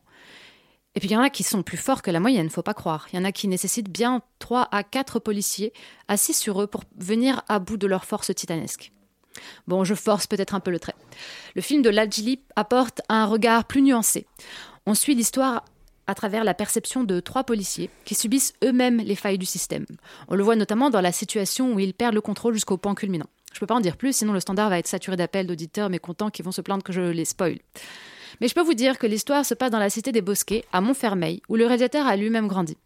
[0.96, 2.74] Et puis il y en a qui sont plus forts que la moyenne, faut pas
[2.74, 3.08] croire.
[3.14, 5.74] Il y en a qui nécessitent bien 3 à 4 policiers
[6.08, 8.92] assis sur eux pour venir à bout de leur force titanesque.
[9.68, 10.96] Bon, je force peut-être un peu le trait.
[11.56, 14.26] Le film de Lajli apporte un regard plus nuancé.
[14.86, 15.64] On suit l'histoire
[16.08, 19.86] à travers la perception de trois policiers qui subissent eux-mêmes les failles du système.
[20.30, 23.28] On le voit notamment dans la situation où ils perdent le contrôle jusqu'au point culminant.
[23.54, 26.30] Je peux pas en dire plus, sinon le standard va être saturé d'appels d'auditeurs mécontents
[26.30, 27.58] qui vont se plaindre que je les spoil.
[28.40, 30.80] Mais je peux vous dire que l'histoire se passe dans la cité des Bosquets, à
[30.80, 32.78] Montfermeil, où le réalisateur a lui-même grandi.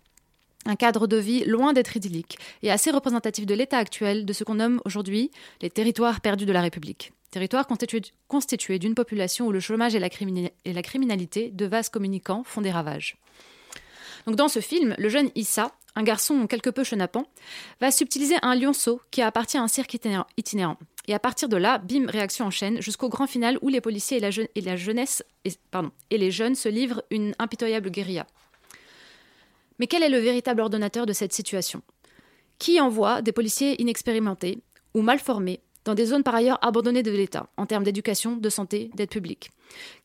[0.65, 4.43] Un cadre de vie loin d'être idyllique et assez représentatif de l'état actuel de ce
[4.43, 7.13] qu'on nomme aujourd'hui les territoires perdus de la République.
[7.31, 12.71] Territoires constitués, d'une population où le chômage et la, criminalité de vases communicants font des
[12.71, 13.17] ravages.
[14.27, 17.25] Dans ce film, le jeune Issa, un garçon quelque peu chenapan,
[17.79, 20.77] va subtiliser un lionceau qui appartient à un cirque itinéra- itinérant.
[21.07, 24.17] Et à partir de là, bim, réaction en chaîne, jusqu'au grand final où les policiers
[24.17, 25.23] et la, jeunesse,
[26.09, 28.27] et les jeunes se livrent une impitoyable guérilla.
[29.81, 31.81] Mais quel est le véritable ordonnateur de cette situation?
[32.59, 34.59] Qui envoie des policiers inexpérimentés
[34.93, 38.49] ou mal formés dans des zones par ailleurs abandonnées de l'État en termes d'éducation, de
[38.49, 39.49] santé, d'aide publique?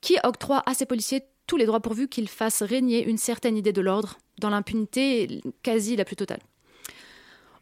[0.00, 3.74] Qui octroie à ces policiers tous les droits pourvus qu'ils fassent régner une certaine idée
[3.74, 6.40] de l'ordre dans l'impunité quasi la plus totale?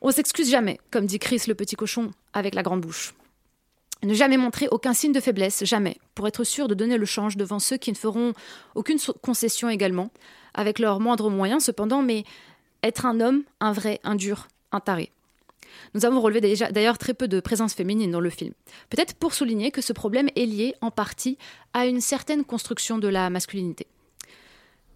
[0.01, 3.13] On s'excuse jamais, comme dit Chris le petit cochon avec la grande bouche.
[4.05, 7.37] Ne jamais montrer aucun signe de faiblesse, jamais, pour être sûr de donner le change
[7.37, 8.35] devant ceux qui ne feront
[8.77, 10.11] aucune concession également,
[10.55, 12.25] avec leurs moindres moyens cependant, mais
[12.83, 15.11] être un homme, un vrai, un dur, un taré.
[15.95, 16.41] Nous avons relevé
[16.71, 18.53] d'ailleurs très peu de présence féminine dans le film.
[18.91, 21.39] Peut-être pour souligner que ce problème est lié en partie
[21.73, 23.87] à une certaine construction de la masculinité.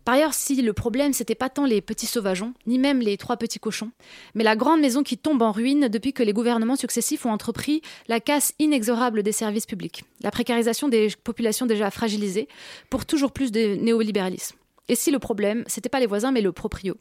[0.05, 3.37] Par ailleurs, si le problème, c'était pas tant les petits sauvageons, ni même les trois
[3.37, 3.91] petits cochons,
[4.35, 7.83] mais la grande maison qui tombe en ruine depuis que les gouvernements successifs ont entrepris
[8.09, 12.49] la casse inexorable des services publics, la précarisation des populations déjà fragilisées,
[12.89, 14.57] pour toujours plus de néolibéralisme.
[14.89, 16.97] Et si le problème, c'était pas les voisins, mais le proprio?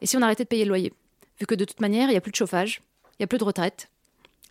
[0.00, 0.92] Et si on arrêtait de payer le loyer?
[1.38, 2.80] Vu que de toute manière, il n'y a plus de chauffage,
[3.12, 3.90] il n'y a plus de retraite,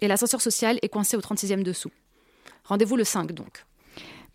[0.01, 1.91] et l'ascenseur social est coincé au 36e dessous.
[2.65, 3.65] Rendez-vous le 5 donc.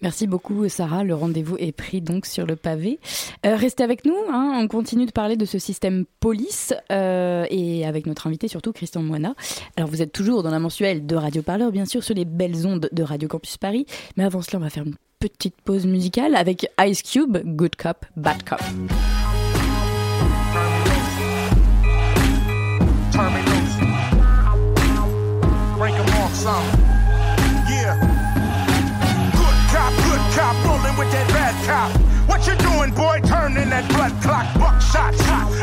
[0.03, 2.99] Merci beaucoup Sarah, le rendez-vous est pris donc sur le pavé.
[3.45, 4.59] Euh, restez avec nous, hein.
[4.63, 9.03] on continue de parler de ce système police euh, et avec notre invité surtout Christian
[9.03, 9.35] Moina.
[9.77, 12.67] Alors vous êtes toujours dans la mensuelle de Radio Parleur bien sûr sur les belles
[12.67, 13.87] ondes de Radio Campus Paris,
[14.17, 18.07] mais avant cela on va faire une petite pause musicale avec Ice Cube, Good Cop,
[18.17, 18.59] Bad Cop.
[26.41, 26.80] cop,
[34.31, 35.13] clock, buckshot.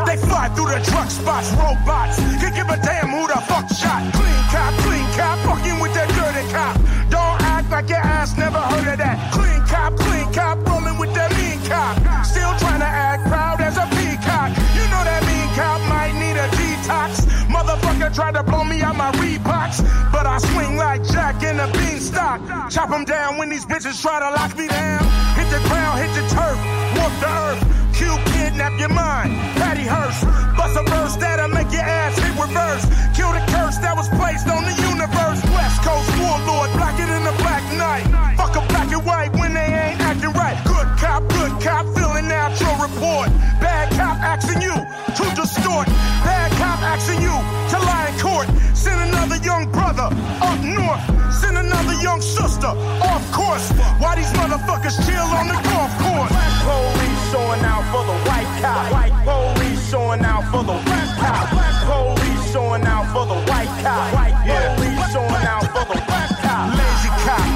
[0.05, 2.17] They fly through the truck spots, robots.
[2.41, 4.03] Can give a damn who the fuck shot.
[4.11, 6.75] Clean cop, clean cop, fucking with that dirty cop.
[7.09, 9.17] Don't act like your ass never heard of that.
[9.31, 11.95] Clean cop, clean cop, rolling with that mean cop.
[12.25, 14.51] Still trying to act proud as a peacock.
[14.75, 17.23] You know that mean cop might need a detox.
[17.47, 19.79] Motherfucker tried to blow me out my Reeboks,
[20.11, 22.69] but I swing like Jack in a beanstalk.
[22.69, 25.03] Chop them down when these bitches try to lock me down.
[25.39, 26.57] Hit the ground, hit the turf,
[26.99, 27.76] walk the earth.
[27.97, 30.21] Q kidnap your mind, Patty Hearst.
[30.53, 32.85] Bust a verse that'll make your ass hit reverse.
[33.17, 35.41] Kill the curse that was placed on the universe.
[35.49, 38.05] West Coast warlord, blacker than a black night.
[38.37, 40.53] Fuck a black and white when they ain't acting right.
[40.69, 43.33] Good cop, good cop, filling out your report.
[43.57, 44.77] Bad cop asking you
[45.17, 45.89] to distort.
[46.21, 48.45] Bad cop asking you to lie in court.
[48.77, 50.13] Send another young brother
[50.45, 51.01] up north.
[51.33, 52.69] Send another young sister
[53.01, 53.73] off course.
[53.97, 56.96] Why these motherfuckers chill on the golf course?
[57.31, 58.91] Showing out for the white cop.
[58.91, 61.51] White police showing out for the black cop.
[61.51, 64.13] Black police showing out for the white cop.
[64.13, 66.71] White police showing out for the black cop.
[66.79, 67.47] Lazy cop,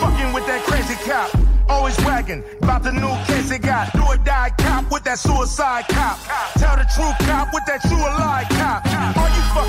[0.00, 1.30] fucking with that crazy cop.
[1.68, 3.92] Always bragging about the new case they got.
[3.94, 6.18] Do or die cop with that suicide cop.
[6.58, 8.95] Tell the true cop with that true lie cop.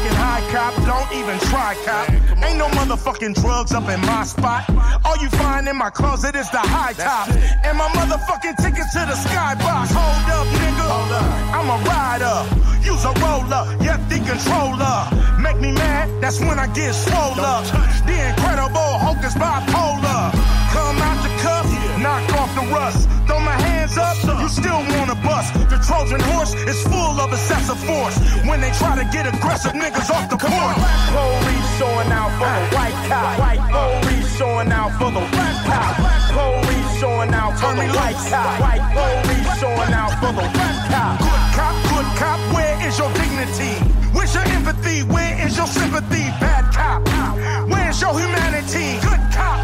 [0.07, 0.73] Fucking high cop?
[0.85, 2.09] Don't even try cop.
[2.43, 4.63] Ain't no motherfucking drugs up in my spot.
[5.03, 7.27] All you find in my closet is the high top.
[7.65, 9.91] And my motherfucking tickets to the skybox.
[9.91, 10.87] Hold up, nigga.
[11.51, 12.37] I'm a rider.
[12.85, 13.63] Use a roller.
[13.83, 14.97] Yep, the controller.
[15.41, 17.65] Make me mad, that's when I get swole up.
[18.07, 20.31] The incredible Hulk is bipolar.
[20.71, 21.67] Come out the cuff,
[21.99, 23.09] knock off the rust.
[23.27, 25.53] Throw my hands up, you still wanna bust.
[25.69, 28.17] The Trojan horse is full of excessive force.
[28.45, 30.77] When they try to get aggressive niggas off the porch.
[30.77, 33.25] Black police showing out for the white cop.
[33.25, 33.43] Ah.
[33.43, 35.33] White police showing out for the ah.
[35.33, 35.93] black cop.
[35.97, 38.51] Black police showing out for the white cop.
[38.61, 41.19] White police showing out for the black cop.
[41.19, 43.73] Good cop, good cop, where is your dignity?
[44.13, 45.03] Where's your empathy?
[45.03, 46.25] Where is your sympathy?
[46.41, 47.01] Bad cop,
[47.69, 48.99] where's your humanity?
[49.01, 49.59] Good cop,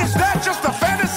[0.00, 1.09] is that just a fantasy?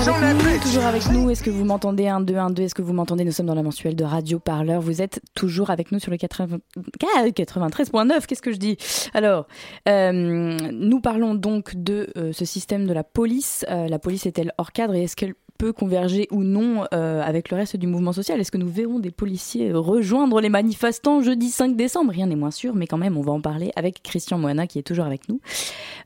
[0.00, 0.62] On that bitch.
[0.62, 2.06] Toujours avec nous, est-ce que vous m'entendez?
[2.06, 3.24] 1, 2, 1, 2, est-ce que vous m'entendez?
[3.24, 6.16] Nous sommes dans la mensuelle de Radio Parleur, vous êtes toujours avec nous sur le
[6.16, 6.58] 80...
[7.00, 8.76] 93.9, qu'est-ce que je dis?
[9.12, 9.48] Alors,
[9.88, 13.66] euh, nous parlons donc de euh, ce système de la police.
[13.70, 17.50] Euh, la police est-elle hors cadre et est-ce qu'elle peut converger ou non euh, avec
[17.50, 21.50] le reste du mouvement social Est-ce que nous verrons des policiers rejoindre les manifestants jeudi
[21.50, 22.12] 5 décembre?
[22.12, 24.78] Rien n'est moins sûr, mais quand même, on va en parler avec Christian Moana qui
[24.78, 25.40] est toujours avec nous.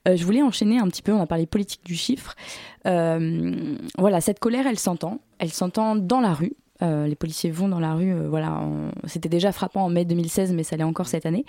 [0.09, 2.35] Euh, je voulais enchaîner un petit peu, on a parlé politique du chiffre.
[2.87, 5.21] Euh, voilà, cette colère, elle s'entend.
[5.39, 6.55] Elle s'entend dans la rue.
[6.83, 8.13] Euh, les policiers vont dans la rue.
[8.13, 8.61] euh, voilà,
[9.05, 11.45] c'était déjà frappant en mai 2016, mais ça l'est encore cette année.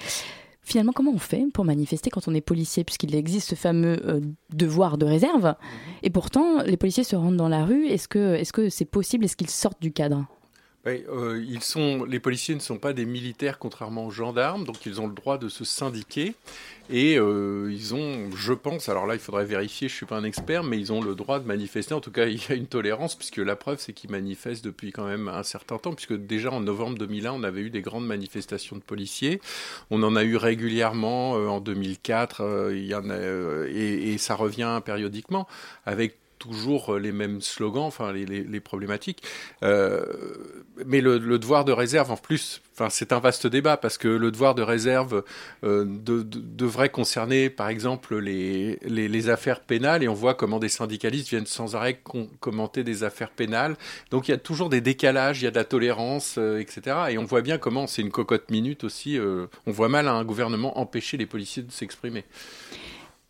[0.64, 4.22] Finalement, comment on fait pour manifester quand on est policier, puisqu'il existe ce fameux euh,
[4.54, 5.56] devoir de réserve?
[6.04, 7.86] Et pourtant, les policiers se rendent dans la rue.
[7.88, 9.26] Est-ce que est-ce que c'est possible?
[9.26, 10.26] Est-ce qu'ils sortent du cadre?
[10.86, 14.86] Oui, euh, ils sont, les policiers ne sont pas des militaires contrairement aux gendarmes, donc
[14.86, 16.36] ils ont le droit de se syndiquer
[16.90, 20.26] et euh, ils ont, je pense, alors là il faudrait vérifier, je suis pas un
[20.26, 21.94] expert, mais ils ont le droit de manifester.
[21.94, 24.92] En tout cas, il y a une tolérance puisque la preuve c'est qu'ils manifestent depuis
[24.92, 28.06] quand même un certain temps, puisque déjà en novembre 2001 on avait eu des grandes
[28.06, 29.40] manifestations de policiers,
[29.90, 34.12] on en a eu régulièrement euh, en 2004, euh, il y en a, euh, et,
[34.12, 35.48] et ça revient périodiquement
[35.86, 39.24] avec toujours les mêmes slogans, enfin les, problématiques.
[39.64, 40.04] Euh,
[40.86, 44.30] mais le, devoir de réserve, en plus, enfin c'est un vaste débat parce que le
[44.30, 45.24] devoir de réserve
[45.64, 50.70] euh, de, de, devrait concerner, par exemple, les, affaires pénales, et on voit comment des
[50.70, 52.02] syndicalistes viennent sans arrêt
[52.40, 53.78] commenter des affaires pénales.
[54.12, 56.98] Donc il y a toujours des décalages, il y a de la tolérance, euh, etc.
[57.12, 59.18] Et on voit bien comment c'est une cocotte minute aussi.
[59.18, 62.26] Euh, on voit mal un gouvernement empêcher les policiers de s'exprimer.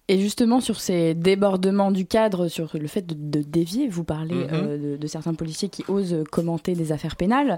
[0.10, 4.50] Et justement, sur ces débordements du cadre, sur le fait de, dévier, vous parlez mhm.
[4.52, 7.58] euh, de, certains policiers qui osent commenter des affaires pénales,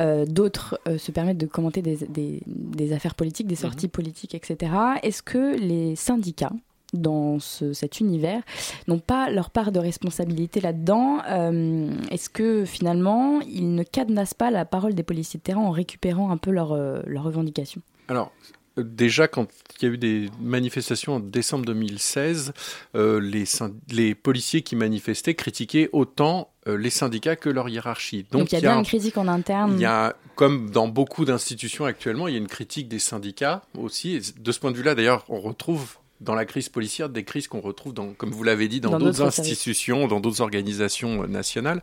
[0.00, 1.96] euh, d'autres euh, se permettent de commenter des,
[2.46, 3.92] des, affaires politiques, des sorties mhm.
[3.92, 4.72] politiques, etc.
[5.02, 6.52] Est-ce que les syndicats,
[6.92, 8.42] dans cet univers
[8.86, 11.18] n'ont pas leur part de responsabilité là-dedans.
[12.10, 16.30] Est-ce que finalement, ils ne cadenassent pas la parole des policiers de terrain en récupérant
[16.30, 17.82] un peu leurs leur revendications?
[18.08, 18.30] Alors,
[18.76, 19.48] déjà, quand
[19.80, 22.52] il y a eu des manifestations en décembre 2016,
[22.94, 23.44] euh, les,
[23.90, 28.26] les, policiers qui manifestaient critiquaient autant euh, les syndicats que leur hiérarchie.
[28.30, 29.74] Donc, il y a, bien une critique en interne.
[29.74, 33.62] Il y a, comme dans beaucoup d'institutions actuellement, il y a une critique des syndicats
[33.76, 34.20] aussi.
[34.38, 37.60] de ce point de vue-là, d'ailleurs, on retrouve dans la crise policière, des crises qu'on
[37.60, 41.82] retrouve, dans, comme vous l'avez dit, dans, d'autres institutions, dans d'autres organisations euh, nationales.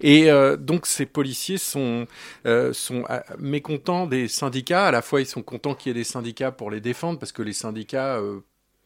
[0.00, 2.06] Et euh, donc ces policiers sont,
[2.46, 3.04] euh, sont
[3.38, 4.86] mécontents des syndicats.
[4.86, 7.32] À la fois, ils sont contents qu'il y ait des syndicats pour les défendre, parce
[7.32, 8.20] que les syndicats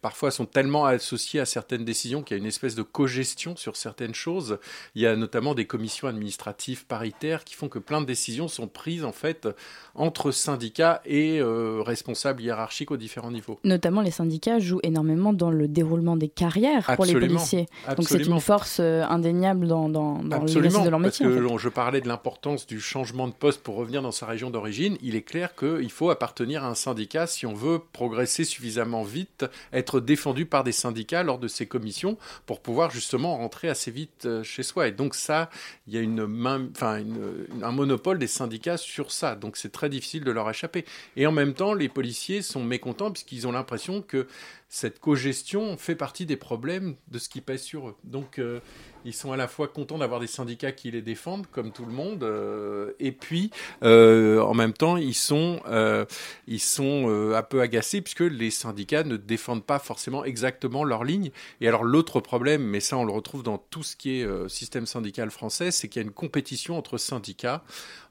[0.03, 3.77] parfois sont tellement associés à certaines décisions qu'il y a une espèce de cogestion sur
[3.77, 4.59] certaines choses.
[4.95, 8.67] Il y a notamment des commissions administratives paritaires qui font que plein de décisions sont
[8.67, 9.49] prises en fait
[9.95, 13.59] entre syndicats et euh, responsables hiérarchiques aux différents niveaux.
[13.65, 17.67] Notamment les syndicats jouent énormément dans le déroulement des carrières pour les policiers.
[17.97, 21.27] Donc c'est une force euh, indéniable dans, dans, dans l'exercice de leur métier.
[21.27, 24.51] Parce que je parlais de l'importance du changement de poste pour revenir dans sa région
[24.51, 24.97] d'origine.
[25.03, 29.45] Il est clair qu'il faut appartenir à un syndicat si on veut progresser suffisamment vite,
[29.73, 34.27] être défendu par des syndicats lors de ces commissions pour pouvoir justement rentrer assez vite
[34.27, 34.87] euh, chez soi.
[34.87, 35.51] Et donc ça,
[35.89, 37.03] il y a une main, enfin
[37.63, 39.35] un monopole des syndicats sur ça.
[39.35, 40.85] Donc c'est très difficile de leur échapper.
[41.17, 44.29] Et en même temps, les policiers sont mécontents puisqu'ils ont l'impression que
[44.69, 47.97] cette cogestion fait partie des problèmes de ce qui pèse sur eux.
[48.05, 48.61] Donc euh,
[49.05, 51.93] ils sont à la fois contents d'avoir des syndicats qui les défendent, comme tout le
[51.93, 53.51] monde, euh, et puis
[53.83, 55.61] euh, en même temps ils sont
[56.47, 61.31] ils sont un peu agacés puisque les syndicats ne défendent pas forcément exactement leur ligne.
[61.61, 64.87] Et alors l'autre problème, mais ça on le retrouve dans tout ce qui est système
[64.87, 67.63] syndical français, c'est qu'il y a une compétition entre syndicats,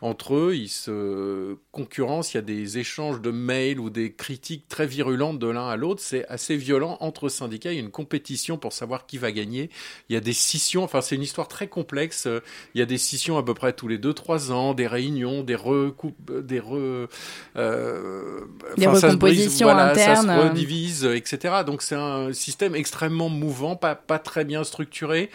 [0.01, 4.67] entre eux, ils se concurrencent, il y a des échanges de mails ou des critiques
[4.67, 7.71] très virulentes de l'un à l'autre, c'est assez violent entre syndicats.
[7.71, 9.69] Il y a une compétition pour savoir qui va gagner.
[10.09, 10.78] Il y a des scissions.
[10.83, 12.27] Enfin, c'est une histoire très complexe.
[12.73, 15.55] Il y a des scissions à peu près tous les 2-3 ans, des réunions, des
[15.55, 17.07] recoupes, des re,
[17.55, 18.39] euh,
[18.77, 20.27] des recompositions ça se internes.
[20.27, 21.55] Ça se redivise, etc.
[21.65, 25.29] Donc c'est un système extrêmement mouvant, pas, pas très bien structuré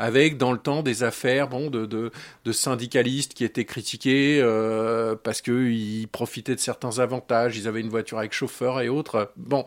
[0.00, 5.42] avec dans le temps des affaires bon, de, de, syndicalistes qui étaient critiqués euh, parce
[5.42, 9.30] qu'ils profitaient de certains avantages, ils avaient une voiture avec chauffeur et autres.
[9.36, 9.66] Bon,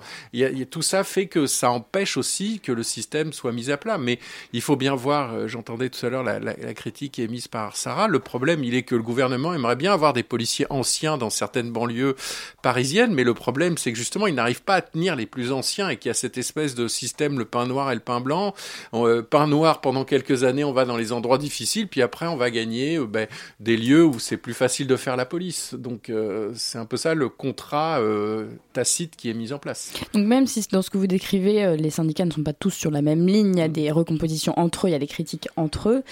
[0.72, 4.00] tout ça fait que ça empêche aussi que le système soit mis à plat.
[4.00, 4.18] Mais
[4.54, 7.78] il faut bien voir, euh, j'entendais tout à l'heure la, la, la, critique émise par
[7.78, 11.30] Sarah, le problème il est que le gouvernement aimerait bien avoir des policiers anciens dans
[11.30, 12.16] certaines banlieues
[12.64, 15.90] parisiennes, mais le problème c'est que justement ils n'arrivent pas à tenir les plus anciens
[15.90, 18.56] et qu'il y a cette espèce de système, le pain noir et le pain blanc.
[18.96, 22.28] Euh, pain noir pendant quelques quelques années, on va dans les endroits difficiles, puis après,
[22.28, 23.28] on va gagner euh, ben,
[23.60, 25.76] des lieux où c'est plus facile de faire la police.
[25.78, 29.94] Donc, euh, c'est un peu ça le contrat euh, tacite qui est mis en place.
[30.14, 32.92] Donc, même si dans ce que vous décrivez, les syndicats ne sont pas tous sur
[32.92, 35.48] la même ligne, il y a des recompositions entre eux, il y a des critiques
[35.56, 36.04] entre eux,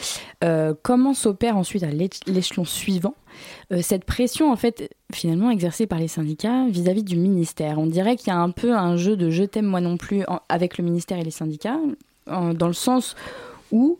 [0.81, 1.89] comment s'opère ensuite à
[2.27, 3.15] l'échelon suivant
[3.81, 7.79] cette pression, en fait, finalement exercée par les syndicats vis-à-vis du ministère?
[7.79, 10.23] On dirait qu'il y a un peu un jeu de je t'aime moi non plus
[10.49, 11.79] avec le ministère et les syndicats,
[12.27, 13.15] dans le sens
[13.71, 13.99] où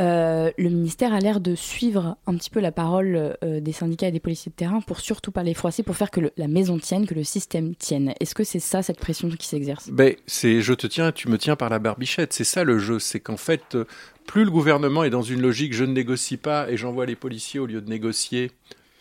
[0.00, 4.08] euh, le ministère a l'air de suivre un petit peu la parole euh, des syndicats
[4.08, 6.78] et des policiers de terrain pour surtout pas les froisser, pour faire que la maison
[6.78, 8.14] tienne, que le système tienne.
[8.18, 9.90] Est-ce que c'est ça, cette pression qui s'exerce?
[9.90, 12.32] Ben, C'est je te tiens, tu me tiens par la barbichette.
[12.32, 12.98] C'est ça le jeu.
[12.98, 13.84] C'est qu'en fait, euh,
[14.26, 17.60] plus le gouvernement est dans une logique je ne négocie pas et j'envoie les policiers
[17.60, 18.50] au lieu de négocier,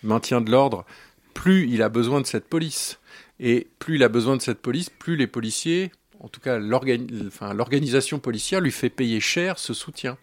[0.04, 0.86] maintien de l'ordre,
[1.34, 3.00] plus il a besoin de cette police.
[3.39, 5.91] Et plus il a besoin de cette police, plus les policiers
[6.24, 10.18] en tout cas l'organisation policière lui fait payer cher ce soutien.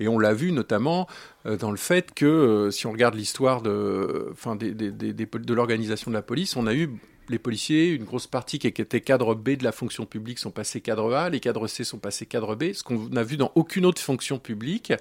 [0.00, 1.06] Et on l'a vu notamment
[1.46, 4.34] euh, dans le fait que, euh, si on regarde l'histoire de,
[5.48, 6.90] l'organisation de la police, on a eu
[7.30, 10.80] les policiers, une grosse partie qui était cadre B de la fonction publique sont passés
[10.82, 13.86] cadre A, les cadres C sont passés cadre B, ce qu'on n'a vu dans aucune
[13.86, 14.92] autre fonction publique.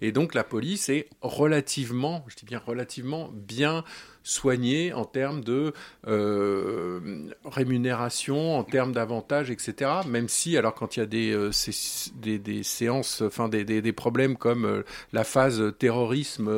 [0.00, 3.84] Et donc la police est relativement, je dis bien relativement, bien
[4.26, 5.72] soigné en termes de
[6.08, 9.90] euh, rémunération, en termes d'avantages, etc.
[10.08, 14.82] Même si, alors quand il y a des, euh, séances, enfin des problèmes comme euh,
[15.12, 16.48] la phase terrorisme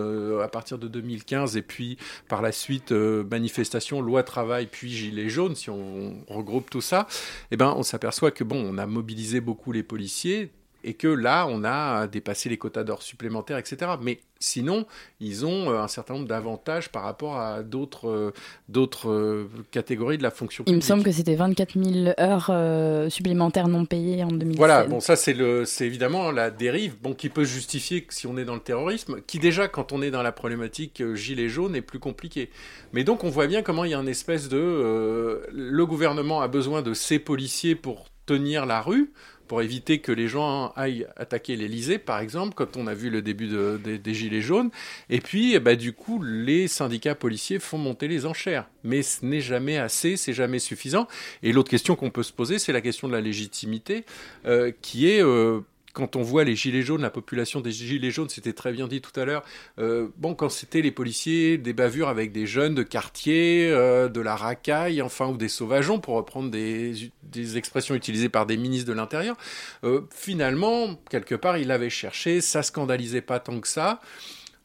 [0.43, 5.55] à partir de 2015 et puis par la suite manifestation, loi travail, puis gilets jaunes,
[5.55, 7.07] si on, regroupe tout ça,
[7.51, 10.51] eh ben on s'aperçoit que bon, on a mobilisé beaucoup les policiers
[10.85, 13.93] et que là, on a dépassé les quotas d'or supplémentaires, etc.
[14.01, 14.87] Mais sinon,
[15.21, 18.33] ils ont euh, un certain nombre d'avantages par rapport à d'autres euh,
[18.69, 20.75] d'autres euh, catégories de la fonction publique.
[20.75, 24.57] Il me semble que c'était 24 000 heures supplémentaires non payées en 2017.
[24.57, 25.35] Voilà, bon, ça, c'est
[25.81, 29.39] évidemment la dérive bon, qui peut justifier que si on est dans le terrorisme, qui
[29.39, 32.51] déjà, quand on est dans la problématique gilet jaune, est plus compliqué.
[32.93, 35.43] Mais donc, on voit bien comment il y a une espèce de...
[35.53, 39.11] le gouvernement a besoin de ses policiers pour tenir la rue
[39.49, 43.23] pour éviter que les gens aillent attaquer l'Elysée, par exemple, quand on a vu le
[43.23, 44.71] début des Gilets jaunes.
[45.11, 48.69] Et puis, bah, du coup, les syndicats policiers font monter les enchères.
[48.85, 51.09] Mais ce n'est jamais assez, c'est jamais suffisant.
[51.43, 54.05] Et l'autre question qu'on peut se poser, c'est la question de la légitimité,
[54.47, 55.23] euh, qui est...
[55.23, 55.61] Euh,
[55.99, 59.01] quand on voit les gilets jaunes, la population des gilets jaunes, c'était très bien dit
[59.01, 59.43] tout à l'heure.
[59.81, 64.21] Euh, bon, quand c'était les policiers, des bavures avec des jeunes de quartier, euh, de
[64.21, 67.11] la racaille, enfin, ou des sauvageons, pour reprendre des,
[67.57, 69.37] expressions utilisées par des ministres de l'Intérieur,
[69.83, 74.01] euh, finalement, quelque part, il avait cherché, ça scandalisait pas tant que ça.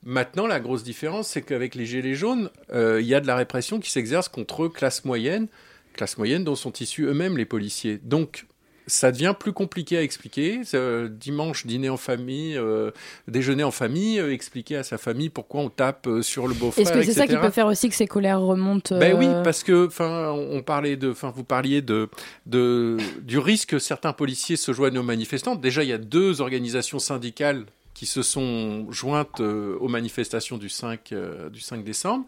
[0.04, 3.80] Maintenant, la grosse différence, c'est qu'avec les gilets jaunes, il y a de la répression
[3.80, 5.48] qui s'exerce contre classe moyenne,
[5.94, 8.00] classe moyenne dont sont issus eux-mêmes les policiers.
[8.04, 8.46] Donc,
[8.88, 10.62] ça devient plus compliqué à expliquer.
[10.74, 12.92] Euh, dimanche, dîner en famille, euh,
[13.28, 16.86] déjeuner en famille, euh, expliquer à sa famille pourquoi on tape sur le beau-frère.
[16.86, 19.64] Est-ce que c'est ça qui peut faire aussi que ces colères remontent Ben oui, parce
[19.64, 22.10] que, enfin, on parlait de, enfin, vous parliez de,
[22.46, 25.56] de, du risque que certains policiers se joignent aux manifestants.
[25.56, 27.66] Déjà, il y a deux organisations syndicales
[28.04, 31.14] qui se sont jointes aux manifestations du 5,
[31.50, 32.26] du 5 décembre.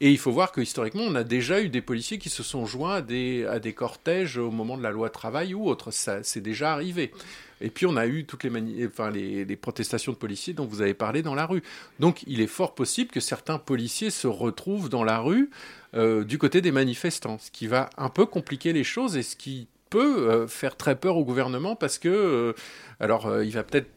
[0.00, 2.64] Et il faut voir que historiquement, on a déjà eu des policiers qui se sont
[2.64, 5.90] joints à des, à des cortèges au moment de la loi travail ou autre.
[5.90, 7.10] Ça, c'est déjà arrivé.
[7.60, 10.94] Et puis on a eu toutes les, enfin, les, protestations de policiers dont vous avez
[10.94, 11.64] parlé dans la rue.
[11.98, 15.50] Donc il est fort possible que certains policiers se retrouvent dans la rue
[15.94, 19.34] euh, du côté des manifestants, ce qui va un peu compliquer les choses et ce
[19.34, 22.52] qui peut euh, faire très peur au gouvernement parce que, euh,
[23.00, 23.88] alors il va peut-être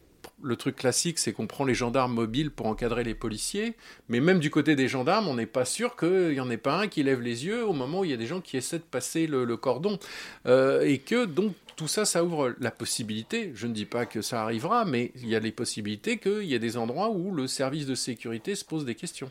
[0.42, 3.74] le truc classique, c'est qu'on prend les gendarmes mobiles pour encadrer les policiers,
[4.08, 6.78] mais même du côté des gendarmes, on n'est pas sûr qu'il n'y en ait pas
[6.78, 8.78] un qui lève les yeux au moment où il y a des gens qui essaient
[8.78, 9.98] de passer le, cordon.
[10.46, 14.20] Euh, et que donc tout ça, ça ouvre la possibilité, je ne dis pas que
[14.20, 17.46] ça arrivera, mais il y a les possibilités qu'il y ait des endroits où le
[17.46, 19.30] service de sécurité se pose des questions.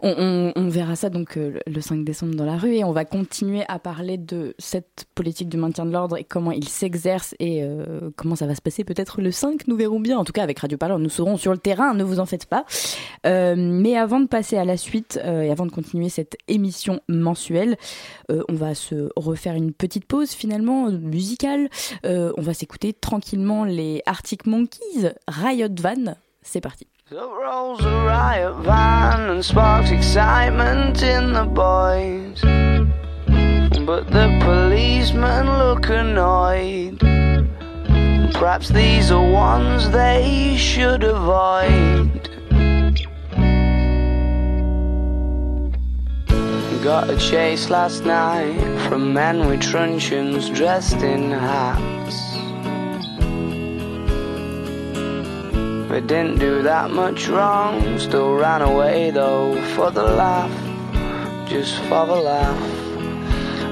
[0.00, 3.64] On, verra ça donc euh, le 5 décembre dans la rue et on va continuer
[3.66, 8.10] à parler de cette politique de maintien de l'ordre et comment il s'exerce et euh,
[8.14, 10.16] comment ça va se passer peut-être le 5, nous verrons bien.
[10.16, 12.46] En tout cas, avec Radio Parleur, nous serons sur le terrain, ne vous en faites
[12.46, 12.66] pas.
[13.26, 17.76] Euh, mais avant de passer à la suite et avant de continuer cette émission mensuelle,
[18.28, 21.68] on va se refaire une petite pause finalement musicale.
[22.04, 26.14] Euh, on va s'écouter tranquillement les Arctic Monkeys, Riot Van.
[26.42, 26.86] C'est parti.
[27.10, 32.40] So rolls a riot van and sparks excitement in the boys.
[33.84, 37.00] But the policemen look annoyed.
[38.32, 42.30] Perhaps these are ones they should avoid.
[46.82, 52.16] Got a chase last night from men with truncheons dressed in hats.
[55.90, 60.50] They didn't do that much wrong, still ran away though for the laugh,
[61.46, 62.62] just for the laugh.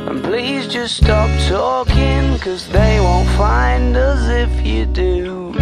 [0.08, 5.54] And please just stop talking, cause they won't find us if you do.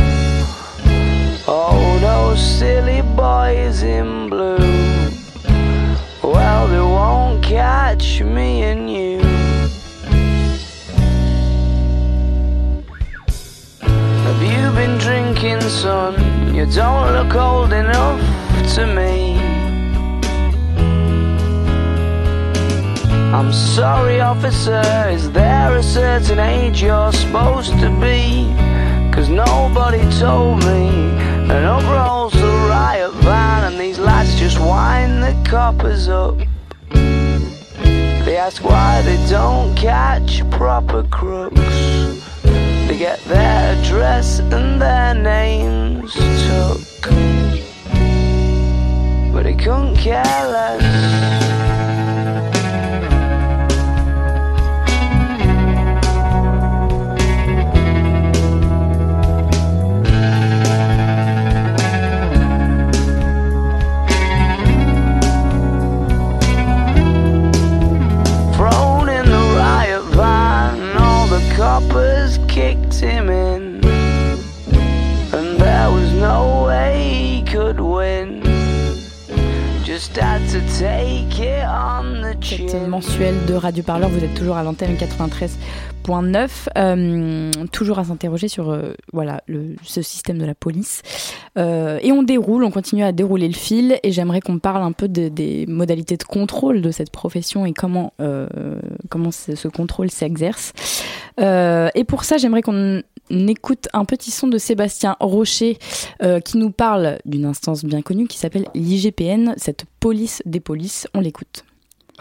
[1.47, 4.76] Oh, those silly boys in blue.
[7.57, 9.19] Catch me and you.
[13.81, 16.55] Have you been drinking, son?
[16.55, 18.21] You don't look old enough
[18.75, 19.39] to me.
[23.33, 28.53] I'm sorry, officer, is there a certain age you're supposed to be?
[29.15, 30.89] Cause nobody told me,
[31.49, 36.37] and up rolls the riot van, and these lads just wind the coppers up.
[38.27, 41.55] They ask why they don't catch proper crooks.
[42.43, 47.13] They get their address and their names took,
[49.33, 51.36] but they couldn't care less.
[83.19, 88.93] De Radio Parleur, vous êtes toujours à l'antenne 93.9, euh, toujours à s'interroger sur euh,
[89.11, 89.41] voilà
[89.83, 91.01] ce système de la police.
[91.57, 94.93] Euh, et on déroule, on continue à dérouler le fil, et j'aimerais qu'on parle un
[94.93, 98.13] peu de, des modalités de contrôle de cette profession et comment
[99.09, 100.75] comment ce contrôle s'exerce.
[101.39, 103.01] et pour ça, j'aimerais qu'on
[103.31, 105.79] écoute un petit son de Sébastien Rocher
[106.45, 111.09] qui nous parle d'une instance bien connue qui s'appelle l'IGPN, cette police des polices.
[111.15, 111.65] On l'écoute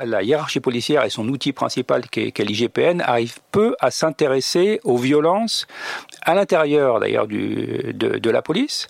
[0.04, 5.68] la hiérarchie policière et son outil principal qu'est l'IGPN arrive peu à s'intéresser aux violences
[6.22, 8.88] à l'intérieur d'ailleurs de, la police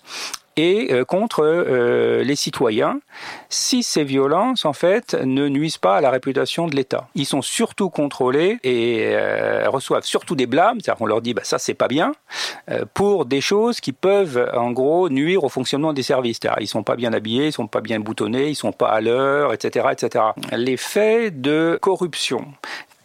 [0.56, 3.00] et euh, contre euh, les citoyens
[3.48, 7.08] si ces violences en fait ne nuisent pas à la réputation de l'État.
[7.14, 11.42] Ils sont surtout contrôlés et euh, reçoivent surtout des blâmes, c'est-à-dire qu'on leur dit bah
[11.44, 12.12] ça c'est pas bien
[12.94, 16.38] pour des choses qui peuvent en gros nuire au fonctionnement des services.
[16.40, 19.00] C'est-à-dire, ils sont pas bien habillés, ils sont pas bien boutonnés, ils sont pas à
[19.00, 20.24] l'heure, etc., etc.
[20.52, 22.46] Les faits de corruption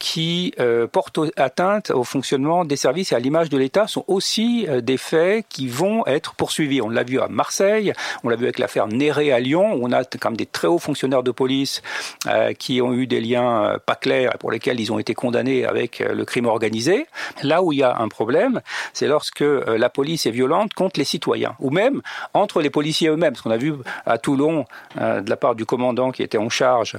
[0.01, 4.65] qui euh, portent atteinte au fonctionnement des services et à l'image de l'État sont aussi
[4.67, 6.81] euh, des faits qui vont être poursuivis.
[6.81, 7.93] On l'a vu à Marseille,
[8.23, 10.67] on l'a vu avec l'affaire Néré à Lyon, où on a quand même des très
[10.67, 11.83] hauts fonctionnaires de police
[12.25, 15.65] euh, qui ont eu des liens pas clairs et pour lesquels ils ont été condamnés
[15.65, 17.05] avec le crime organisé.
[17.43, 18.61] Là où il y a un problème,
[18.93, 22.01] c'est lorsque la police est violente contre les citoyens, ou même
[22.33, 23.35] entre les policiers eux-mêmes.
[23.35, 23.75] Ce qu'on a vu
[24.07, 26.97] à Toulon de la part du commandant qui était en charge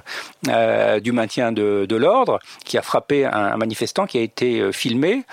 [1.03, 5.25] du maintien de, de l'ordre, qui a frappé un, manifestant qui a été euh, filmé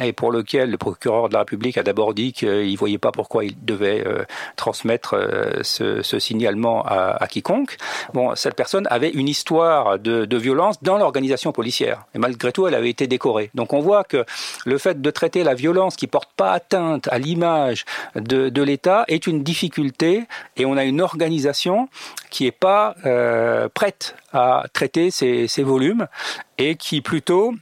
[0.00, 3.12] et pour lequel le procureur de la République a d'abord dit qu'il ne voyait pas
[3.12, 4.24] pourquoi il devait euh,
[4.56, 7.76] transmettre euh, ce, ce, signalement à, à, quiconque.
[8.14, 12.06] Bon, cette personne avait une histoire de, de violence dans l'organisation policière.
[12.14, 13.50] Et malgré tout, elle avait été décorée.
[13.54, 14.24] Donc on voit que
[14.64, 19.04] le fait de traiter la violence qui porte pas atteinte à l'image de, de l'État
[19.08, 20.24] est une difficulté
[20.56, 21.88] et on a une organisation
[22.30, 26.06] qui n'est pas euh, prête à traiter ces, ces volumes
[26.58, 27.54] et qui plutôt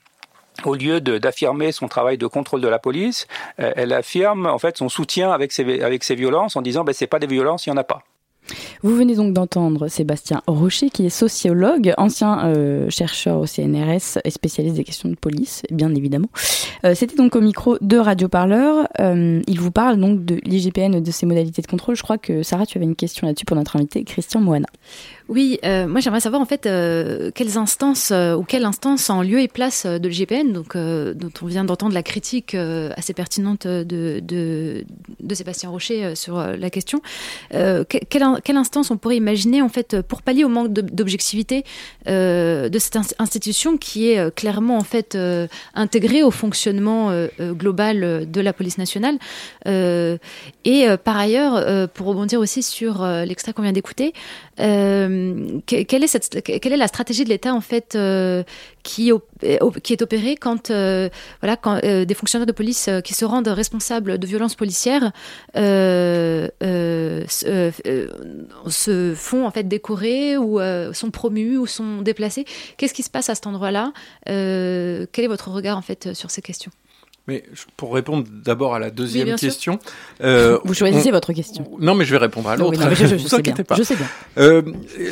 [0.67, 3.27] au lieu d'affirmer son travail de contrôle de la police,
[3.61, 6.93] euh, elle affirme en fait son soutien avec ces, avec ces violences en disant ben,
[6.93, 8.03] c'est pas des violences, il n'y en a pas.
[8.83, 14.31] Vous venez donc d'entendre Sébastien Rocher, qui est sociologue, ancien euh, chercheur au CNRS et
[14.31, 16.29] spécialiste des questions de police, bien évidemment.
[16.85, 18.89] Euh, C'était donc au micro de Radio Parleur.
[18.99, 21.95] Il vous parle donc de l'IGPN et de ses modalités de contrôle.
[21.95, 24.67] Je crois que Sarah, tu avais une question là-dessus pour notre invité, Christian Moana.
[25.33, 29.23] Oui, euh, moi j'aimerais savoir en fait euh, quelles instances euh, ou quelle instance en
[29.23, 34.85] lieu et place de l'IGPN, donc dont on vient d'entendre la critique assez pertinente de,
[35.33, 37.01] Sébastien Rocher sur la question.
[37.51, 37.87] Quelle,
[38.45, 41.65] quelle, instance on pourrait imaginer en fait pour pallier au manque d'objectivité
[42.07, 45.17] de cette institution qui est clairement en fait
[45.75, 47.11] intégrée au fonctionnement
[47.41, 49.17] global de la police nationale.
[49.65, 54.13] et par ailleurs, pour rebondir aussi sur l'extrait qu'on vient d'écouter.
[55.67, 58.43] Quelle, est la stratégie de l'État en fait euh,
[58.83, 59.11] qui,
[59.83, 61.09] qui est opérée quand, euh,
[61.43, 65.13] des fonctionnaires de police qui se rendent responsables de violences policières
[65.55, 66.51] se
[69.17, 70.61] font en fait décorer ou
[70.93, 72.45] sont promus ou sont déplacés.
[72.77, 73.93] Qu'est-ce qui se passe à cet endroit-là?
[74.27, 76.73] Quel est votre regard en fait sur ces questions?
[77.29, 77.45] Mais
[77.77, 79.79] pour répondre d'abord à la deuxième question,
[80.23, 81.71] euh, vous choisissez votre question.
[81.79, 82.81] Non, mais je vais répondre à l'autre.
[82.95, 83.77] je, je, vous inquiétez pas.
[83.77, 84.09] Je sais bien.
[84.39, 84.63] Euh,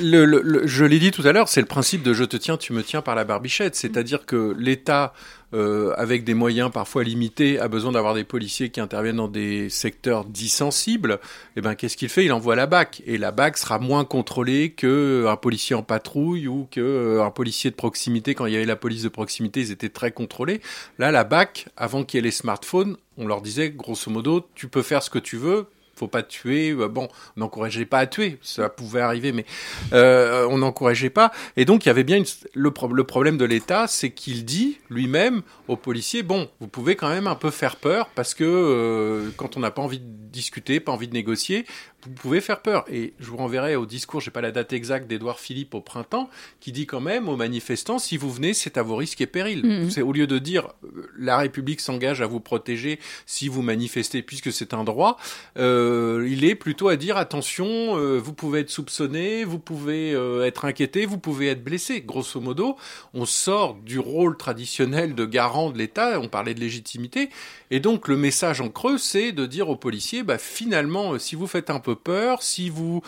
[0.02, 2.56] le, le, je l'ai dit tout à l'heure, c'est le principe de je te tiens,
[2.56, 5.12] tu me tiens par la barbichette, c'est-à-dire que l'État
[5.54, 9.68] euh, avec des moyens parfois limités, a besoin d'avoir des policiers qui interviennent dans des
[9.68, 11.18] secteurs dits sensibles,
[11.56, 12.24] eh ben qu'est-ce qu'il fait?
[12.24, 16.46] Il envoie la BAC et la BAC sera moins contrôlée que un policier en patrouille
[16.46, 18.34] ou que euh, policier de proximité.
[18.34, 20.60] Quand il y avait la police de proximité, ils étaient très contrôlés.
[20.98, 24.68] Là, la BAC, avant qu'il y ait les smartphones, on leur disait grosso modo, tu
[24.68, 25.66] peux faire ce que tu veux,
[26.00, 26.70] faut pas tuer.
[26.70, 29.44] Euh, bon, on n'encourageait pas à tuer, ça pouvait arriver, mais
[29.92, 31.30] euh, on n'encourageait pas.
[31.56, 32.22] Et donc il y avait bien
[32.54, 37.26] le, problème de l'État, c'est qu'il dit lui-même aux policiers bon, vous pouvez quand même
[37.26, 40.92] un peu faire peur parce que euh, quand on n'a pas envie de discuter, pas
[40.92, 41.66] envie de négocier,
[42.06, 42.84] vous pouvez faire peur.
[42.90, 46.28] Et je vous renverrai au discours, j'ai pas la date exacte d'Edouard Philippe au printemps,
[46.60, 49.62] qui dit quand même aux manifestants, si vous venez, c'est à vos risques et périls.
[49.62, 49.90] Mm-hmm.
[49.90, 54.22] C'est au lieu de dire euh, la République s'engage à vous protéger si vous manifestez
[54.22, 55.16] puisque c'est un droit,
[55.58, 60.44] euh, il est plutôt à dire attention, euh, vous pouvez être soupçonné, vous pouvez euh,
[60.44, 62.00] être inquiété, vous pouvez être blessé.
[62.00, 62.76] Grosso modo,
[63.14, 67.30] on sort du rôle traditionnel de garant de l'État, on parlait de légitimité,
[67.70, 71.46] et donc le message en creux, c'est de dire aux policiers, bah finalement, si vous
[71.46, 73.02] faites un peu peur, si vous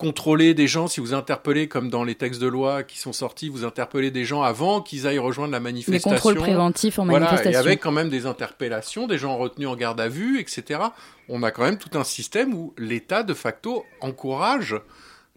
[0.00, 3.50] contrôlez des gens, si vous interpellez, comme dans les textes de loi qui sont sortis,
[3.50, 6.10] vous interpellez des gens avant qu'ils aillent rejoindre la manifestation.
[6.10, 7.50] Les contrôles préventifs en manifestation.
[7.50, 10.80] et avec quand même des interpellations, des gens retenus en garde à vue, etc.
[11.28, 14.74] On a quand même tout un système où l'État, de facto, encourage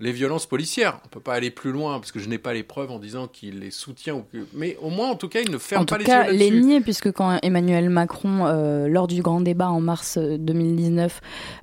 [0.04, 1.00] les violences policières.
[1.06, 3.28] On peut pas aller plus loin parce que je n'ai pas les preuves en disant
[3.28, 4.46] qu'il les soutient, ou que...
[4.54, 6.32] mais au moins, en tout cas, il ne ferme pas les yeux là-dessus.
[6.32, 9.80] En tout cas, les nier, puisque quand Emmanuel Macron, euh, lors du grand débat en
[9.80, 11.22] mars 2019,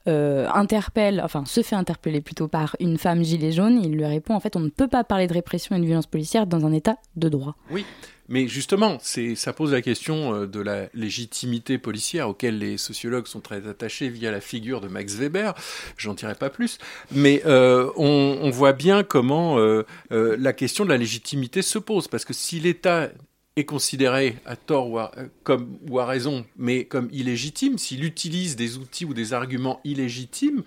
[0.09, 4.35] euh, interpelle, enfin se fait interpeller plutôt par une femme gilet jaune, il lui répond
[4.35, 6.73] en fait, on ne peut pas parler de répression et de violence policière dans un
[6.73, 7.57] état de droit.
[7.71, 7.85] Oui.
[8.31, 13.41] Mais justement, ça pose la question euh, de la légitimité policière auquel les sociologues sont
[13.41, 15.53] très attachés via la figure de Max Weber.
[15.97, 16.79] J'en dirai pas plus.
[17.11, 22.07] Mais euh, on, voit bien comment euh, la question de la légitimité se pose.
[22.07, 23.11] Parce que si l'État
[23.57, 25.11] est considéré à tort ou à,
[25.89, 30.63] ou à raison, mais comme illégitime, s'il utilise des outils ou des arguments illégitimes,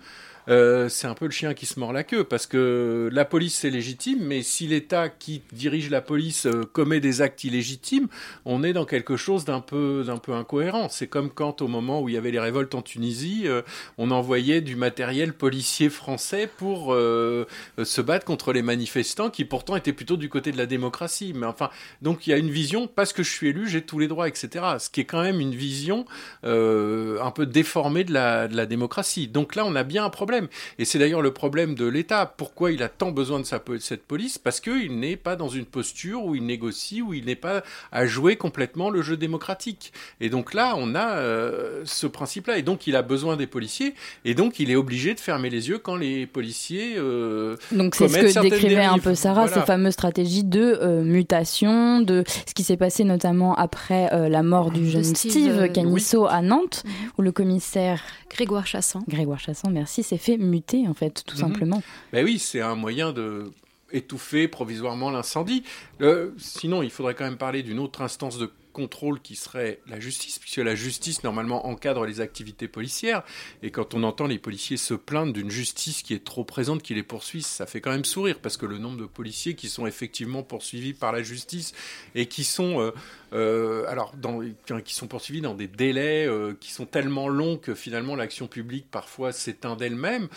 [0.48, 3.56] euh, c'est un peu le chien qui se mord la queue, parce que la police
[3.56, 8.08] c'est légitime, mais si l'État qui dirige la police euh, commet des actes illégitimes,
[8.44, 10.88] on est dans quelque chose d'un peu, d'un peu incohérent.
[10.90, 13.62] C'est comme quand au moment où il y avait les révoltes en Tunisie, euh,
[13.98, 19.92] on envoyait du matériel policier français pour se battre contre les manifestants qui pourtant étaient
[19.92, 21.32] plutôt du côté de la démocratie.
[21.34, 21.70] Mais enfin,
[22.02, 24.28] donc il y a une vision, parce que je suis élu, j'ai tous les droits,
[24.28, 24.48] etc.
[24.78, 26.04] Ce qui est quand même une vision
[26.42, 29.28] un peu déformée de la, de la démocratie.
[29.28, 30.33] Donc là, on a bien un problème
[30.78, 32.26] et c'est d'ailleurs le problème de l'État.
[32.26, 34.38] Pourquoi il a tant besoin de sa, cette police?
[34.38, 37.62] Parce qu'il n'est pas dans une posture où il négocie, où il n'est pas
[37.92, 39.92] à jouer complètement le jeu démocratique.
[40.20, 42.58] Et donc là, on a euh, ce principe-là.
[42.58, 43.94] Et donc, il a besoin des policiers.
[44.24, 46.94] Et donc, il est obligé de fermer les yeux quand les policiers.
[46.96, 48.90] Euh, donc, c'est ce que décrivait dérives.
[48.90, 49.62] un peu Sarah, voilà.
[49.62, 54.42] ces fameuses stratégies de euh, mutation, de ce qui s'est passé notamment après euh, la
[54.42, 56.28] mort du jeune Steve, Steve Canisso oui.
[56.30, 56.90] à Nantes, mmh.
[57.18, 58.02] où le commissaire.
[58.30, 59.04] Grégoire Chassan.
[59.08, 61.40] Grégoire Chassan, merci, s'est fait muter, en fait, tout mmh.
[61.40, 61.82] simplement.
[62.12, 63.50] Ben oui, c'est un moyen de
[63.92, 65.62] étouffer provisoirement l'incendie.
[66.00, 69.98] Euh, sinon, il faudrait quand même parler d'une autre instance de contrôle qui serait la
[69.98, 73.22] justice, puisque la justice normalement encadre les activités policières.
[73.62, 76.92] Et quand on entend les policiers se plaindre d'une justice qui est trop présente, qui
[76.94, 79.86] les poursuit, ça fait quand même sourire, parce que le nombre de policiers qui sont
[79.86, 81.72] effectivement poursuivis par la justice
[82.14, 82.90] et qui sont, euh,
[83.32, 84.40] euh, alors, dans,
[84.84, 88.86] qui sont poursuivis dans des délais euh, qui sont tellement longs que finalement l'action publique
[88.90, 90.28] parfois s'éteint d'elle-même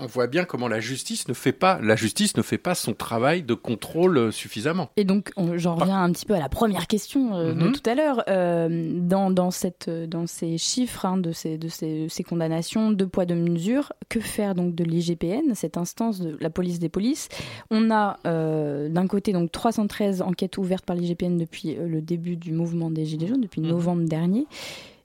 [0.00, 2.94] on voit bien comment la justice ne fait pas la justice ne fait pas son
[2.94, 4.90] travail de contrôle suffisamment.
[4.96, 7.62] Et donc j'en reviens un petit peu à la première question euh, mm -hmm.
[7.62, 8.68] de tout à l'heure euh,
[9.14, 13.26] dans, dans cette dans ces chiffres hein, de ces de ces, ces, condamnations deux poids
[13.26, 17.28] deux mesures que faire donc de l'IGPN cette instance de la police des polices?
[17.70, 22.52] On a euh, d'un côté donc 313 enquêtes ouvertes par l'IGPN depuis le début du
[22.52, 23.76] mouvement des gilets jaunes depuis mm -hmm.
[23.78, 24.44] novembre dernier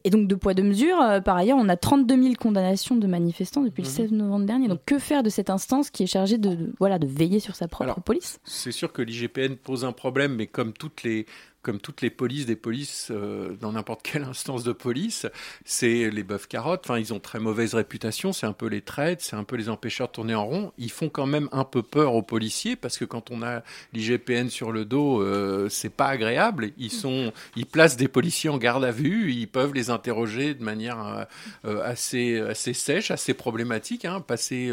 [0.05, 3.07] et donc, de poids, de mesure, euh, par ailleurs, on a 32 000 condamnations de
[3.07, 3.85] manifestants depuis mmh.
[3.85, 4.67] le 16 novembre dernier.
[4.67, 7.55] Donc, que faire de cette instance qui est chargée de, de voilà, de veiller sur
[7.55, 8.39] sa propre Alors, police?
[8.43, 11.25] C'est sûr que l'IGPN pose un problème, mais comme toutes les
[11.65, 15.25] comme toutes les polices des polices euh, dans n'importe quelle instance de police,
[15.65, 16.81] c'est les bœufs carottes.
[16.83, 18.33] Enfin, ils ont très mauvaise réputation.
[18.33, 20.71] C'est un peu les traites, c'est un peu les empêcheurs de tourner en rond.
[20.77, 23.63] Ils font quand même un peu peur aux policiers parce que quand on a
[23.93, 26.69] l'IGPN sur le dos, euh, c'est pas agréable.
[26.77, 29.33] Ils sont, ils placent des policiers en garde à vue.
[29.33, 31.25] Ils peuvent les interroger de manière
[31.65, 34.05] euh, assez assez sèche, assez problématique.
[34.05, 34.21] Hein.
[34.21, 34.71] Passer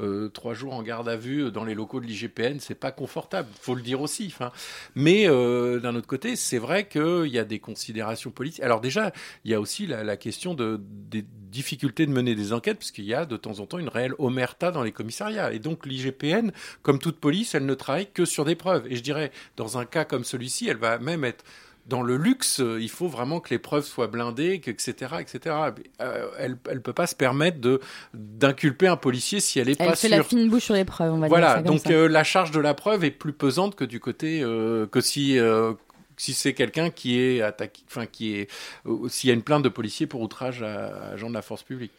[0.00, 3.48] euh, trois jours en garde à vue dans les locaux de l'IGPN, c'est pas confortable,
[3.60, 4.26] faut le dire aussi.
[4.32, 4.52] Enfin,
[4.94, 8.62] mais euh, d'un autre côté, c'est vrai qu'il y a des considérations politiques.
[8.62, 9.12] Alors déjà,
[9.44, 12.90] il y a aussi la, la question de, des difficultés de mener des enquêtes, parce
[12.90, 15.52] qu'il y a de temps en temps une réelle omerta dans les commissariats.
[15.52, 16.50] Et donc l'IGPN,
[16.82, 18.86] comme toute police, elle ne travaille que sur des preuves.
[18.88, 21.44] Et je dirais, dans un cas comme celui-ci, elle va même être
[21.88, 25.56] dans le luxe, il faut vraiment que les preuves soient blindées, etc., etc.
[26.02, 27.80] Euh, elle, elle peut pas se permettre de
[28.12, 30.18] d'inculper un policier si elle est elle pas fait sûre.
[30.18, 31.14] la fine bouche sur les preuves.
[31.14, 31.98] On va voilà, dire ça donc comme ça.
[31.98, 35.38] euh, la charge de la preuve est plus pesante que du côté euh, que si.
[36.18, 38.50] Si c'est quelqu'un qui est attaqué, enfin qui est,
[38.86, 41.42] euh, s'il y a une plainte de policier pour outrage à, à agent de la
[41.42, 41.92] force publique.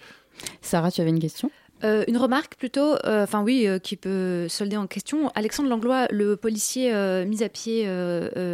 [0.62, 1.50] Sarah, tu avais une question?
[1.84, 5.32] Euh, une remarque plutôt, enfin euh, oui, euh, qui peut solder en question.
[5.36, 6.92] Alexandre Langlois, le policier
[7.26, 7.90] mis à pied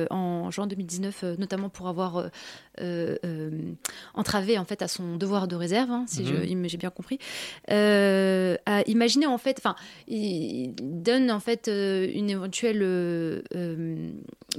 [0.09, 2.29] en juin 2019, notamment pour avoir
[4.13, 6.67] entravé en fait à son devoir de réserve, hein, si -hmm.
[6.67, 7.19] j'ai bien compris,
[7.69, 9.75] a imaginé en fait, enfin,
[10.07, 12.83] il donne en fait une éventuelle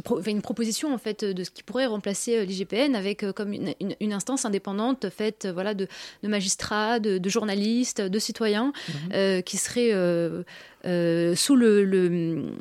[0.05, 3.95] pro, une proposition en fait de ce qui pourrait remplacer l'IGPN avec comme une, une,
[4.01, 5.87] une, instance indépendante faite voilà de,
[6.23, 8.93] de magistrats, de, de journalistes, de citoyens mmh.
[9.15, 10.43] euh, qui seraient euh,
[10.85, 12.53] euh, sous le, le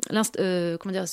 [0.78, 1.06] comment dire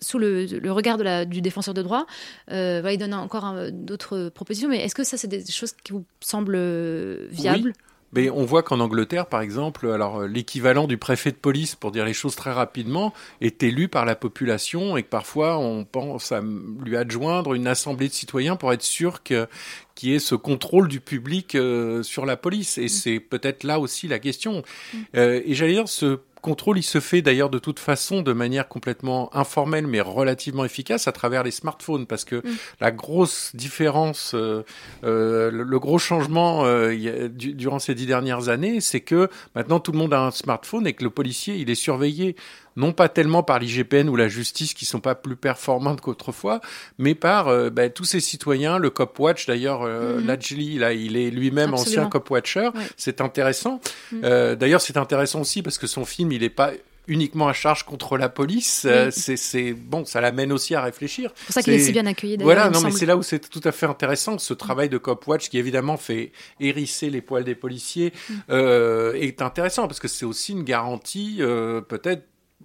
[0.00, 2.06] sous le, le, regard de la, du défenseur de droit.
[2.50, 5.92] Euh, bah, il donne encore d'autres propositions, mais est-ce que ça, c'est des choses qui
[5.92, 7.72] vous semblent viables oui.
[8.12, 12.04] Mais on voit qu'en Angleterre, par exemple, alors l'équivalent du préfet de police, pour dire
[12.04, 16.40] les choses très rapidement, est élu par la population et que parfois on pense à
[16.40, 19.46] lui adjoindre une assemblée de citoyens pour être sûr que
[19.94, 22.78] qui est ce contrôle du public euh, sur la police.
[22.78, 22.88] Et mm.
[22.88, 24.62] c'est peut-être là aussi la question.
[24.92, 24.98] Mm.
[25.16, 28.68] Euh, et j'allais dire, ce contrôle, il se fait d'ailleurs de toute façon de manière
[28.68, 32.56] complètement informelle mais relativement efficace à travers les smartphones parce que mm.
[32.80, 34.64] la grosse différence, euh,
[35.04, 39.98] euh le, gros changement euh, durant ces dix dernières années, c'est que maintenant tout le
[39.98, 42.36] monde a un smartphone et que le policier, il est surveillé
[42.76, 46.60] non pas tellement par l'IGPN ou la justice qui sont pas plus performantes qu'autrefois,
[46.98, 50.30] mais par euh, ben, tous ces citoyens, le Copwatch d'ailleurs, euh, mm
[50.78, 53.80] là, il est lui-même ancien Copwatcher, c'est intéressant.
[54.12, 54.54] Mm.
[54.54, 56.72] d'ailleurs, c'est intéressant aussi parce que son film il n'est pas
[57.10, 61.32] uniquement à charge contre la police, euh, c'est bon, ça l'amène aussi à réfléchir.
[61.34, 62.36] C'est pour ça qu'il est si bien accueilli.
[62.38, 65.48] Voilà, non, mais c'est là où c'est tout à fait intéressant ce travail de Copwatch
[65.48, 68.34] qui évidemment fait hérisser les poils des policiers mm.
[68.50, 72.22] euh, est intéressant parce que c'est aussi une garantie euh, peut-être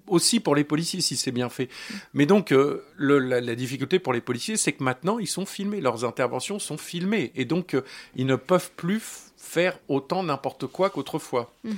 [0.08, 1.66] aussi pour les policiers si c'est bien fait.
[1.66, 1.94] Mm.
[2.14, 2.54] Mais donc
[3.00, 7.32] la, difficulté pour les policiers, c'est que maintenant ils sont filmés, leurs interventions sont filmées
[7.36, 7.76] et donc
[8.16, 9.02] ils ne peuvent plus
[9.38, 11.52] faire autant n'importe quoi qu'autrefois.
[11.66, 11.74] Mm-hmm.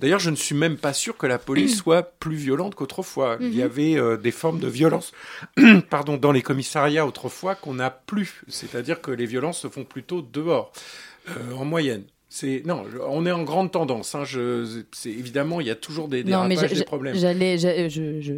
[0.00, 3.38] D'ailleurs, je ne suis même pas sûr que la police soit plus violente qu'autrefois.
[3.40, 3.64] Il y mhm.
[3.64, 5.12] avait euh, des formes de violence
[5.90, 8.42] pardon, dans les commissariats autrefois qu'on n'a plus.
[8.48, 10.72] C'est-à-dire que les violences se font plutôt dehors,
[11.28, 12.04] euh, en moyenne.
[12.38, 14.14] C'est non, on est en grande tendance.
[14.14, 17.14] Hein, je, c'est évidemment, il y a toujours des, des problèmes.
[17.16, 17.56] J'allais,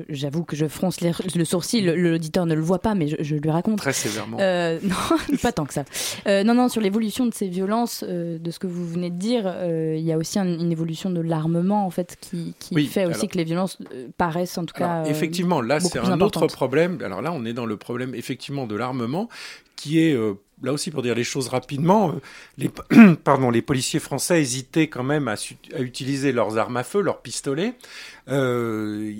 [0.09, 1.84] j'avoue que je fronce le sourcil.
[1.84, 3.78] L'auditeur ne le voit pas, mais je, lui raconte.
[3.78, 4.36] Très sévèrement.
[4.38, 4.94] Euh, non,
[5.42, 5.82] pas tant que ça.
[6.28, 9.18] Euh, non, non, sur l'évolution de ces violences, euh, de ce que vous venez de
[9.18, 13.26] dire, il y a aussi une évolution de l'armement en fait qui, qui fait aussi
[13.26, 13.78] que les violences
[14.16, 15.07] paraissent en tout cas.
[15.07, 16.99] effectivement, là c'est un autre problème.
[17.05, 19.28] Alors là, on est dans le problème effectivement de l'armement
[19.74, 20.16] qui est
[20.62, 22.14] là aussi pour dire les choses rapidement,
[22.61, 25.34] euh, les, policiers français hésitaient quand même à,
[25.74, 27.74] à, utiliser leurs armes à feu, leurs pistolets.
[28.28, 29.12] Euh,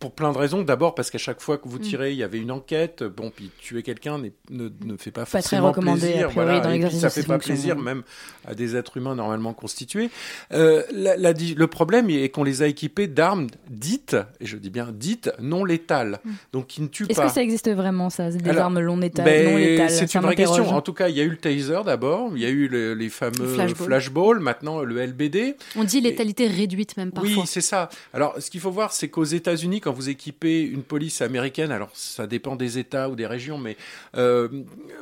[0.00, 0.62] pour plein de raisons.
[0.62, 1.82] D'abord parce qu'à chaque fois que vous mm.
[1.82, 3.04] tirez, il y avait une enquête.
[3.04, 6.30] Bon, puis tuer quelqu'un ne, ne, fait pas, forcément plaisir.
[6.30, 6.74] voilà.
[6.74, 8.02] et puis, ça fait pas plaisir même
[8.46, 10.10] à des êtres humains normalement constitués.
[10.52, 14.70] Euh, la, la, le problème est qu'on les a équipés d'armes dites, et je dis
[14.70, 16.30] bien dites, non létales, mm.
[16.52, 17.12] donc qui ne tuent pas.
[17.12, 19.90] Est-ce que ça existe vraiment ça, des armes non létales, ben, non létales?
[19.90, 20.68] C'est une vraie question.
[20.68, 23.08] En tout cas, il y a eu le taser d'abord, il y a eu les
[23.10, 24.40] fameux flashball.
[24.40, 25.56] maintenant le LBD.
[25.76, 27.30] On dit létalité réduite même parfois.
[27.30, 27.88] Oui, c'est ça.
[28.14, 31.90] Alors, ce qu'il faut voir, c'est qu'aux États-Unis, quand vous équipez une police américaine, alors
[31.94, 33.76] ça dépend des États ou des régions, mais
[34.16, 34.48] euh,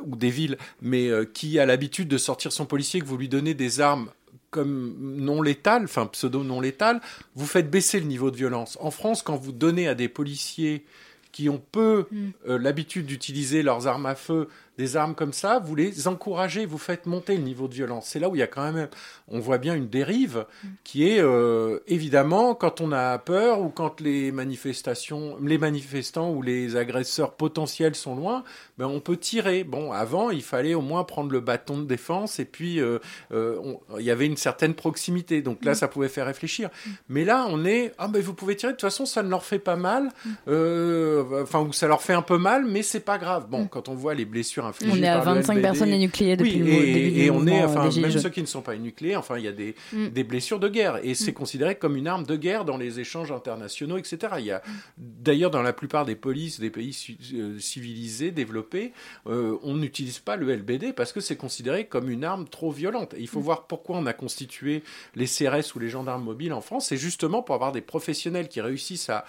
[0.03, 3.29] ou des villes, mais euh, qui a l'habitude de sortir son policier, que vous lui
[3.29, 4.09] donnez des armes
[4.49, 7.01] comme non létales, enfin pseudo non létales,
[7.35, 8.79] vous faites baisser le niveau de violence.
[8.81, 10.83] En France, quand vous donnez à des policiers
[11.31, 12.29] qui ont peu mm.
[12.47, 14.47] euh, l'habitude d'utiliser leurs armes à feu
[14.79, 18.07] des armes comme ça, vous les encouragez, vous faites monter le niveau de violence.
[18.07, 18.87] C'est là où il y a quand même,
[19.27, 20.45] on voit bien une dérive
[20.85, 26.41] qui est euh, évidemment quand on a peur ou quand les manifestations, les manifestants ou
[26.41, 28.45] les agresseurs potentiels sont loin,
[28.77, 29.65] ben on peut tirer.
[29.65, 32.99] Bon, avant il fallait au moins prendre le bâton de défense et puis euh,
[33.33, 33.61] euh,
[33.99, 35.41] il y avait une certaine proximité.
[35.41, 36.69] Donc là, ça pouvait faire réfléchir.
[37.09, 38.71] Mais là, on est, ah ben vous pouvez tirer.
[38.71, 40.09] De toute façon, ça ne leur fait pas mal.
[40.47, 43.47] Enfin, ou ça leur fait un peu mal, mais c'est pas grave.
[43.49, 46.71] Bon, quand on voit les blessures on est à 25 personnes énucléées depuis oui, le
[46.71, 49.47] et, et on est, enfin, même ceux qui ne sont pas énucléés, enfin, il y
[49.47, 50.07] a des, mm.
[50.09, 50.99] des blessures de guerre.
[51.03, 51.35] Et c'est mm.
[51.35, 54.33] considéré comme une arme de guerre dans les échanges internationaux, etc.
[54.39, 54.61] Il y a,
[54.97, 56.95] d'ailleurs, dans la plupart des polices des pays
[57.33, 58.93] euh, civilisés, développés,
[59.27, 63.13] euh, on n'utilise pas le LBD parce que c'est considéré comme une arme trop violente.
[63.15, 63.43] Et il faut mm.
[63.43, 64.83] voir pourquoi on a constitué
[65.15, 66.87] les CRS ou les gendarmes mobiles en France.
[66.87, 69.25] C'est justement pour avoir des professionnels qui réussissent à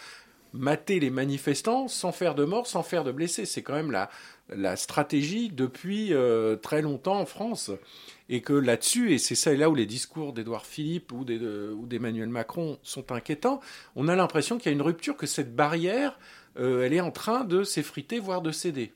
[0.53, 3.47] mater les manifestants sans faire de morts, sans faire de blessés.
[3.47, 4.11] C'est quand même la,
[4.49, 7.71] la stratégie depuis euh, très longtemps en France.
[8.29, 12.79] Et que là-dessus, et c'est ça là où les discours d'Édouard Philippe ou d'Emmanuel Macron
[12.83, 13.61] sont inquiétants,
[13.97, 16.19] on a l'impression qu'il y a une rupture, que cette barrière,
[16.59, 18.93] euh, elle est en train de s'effriter, voire de céder.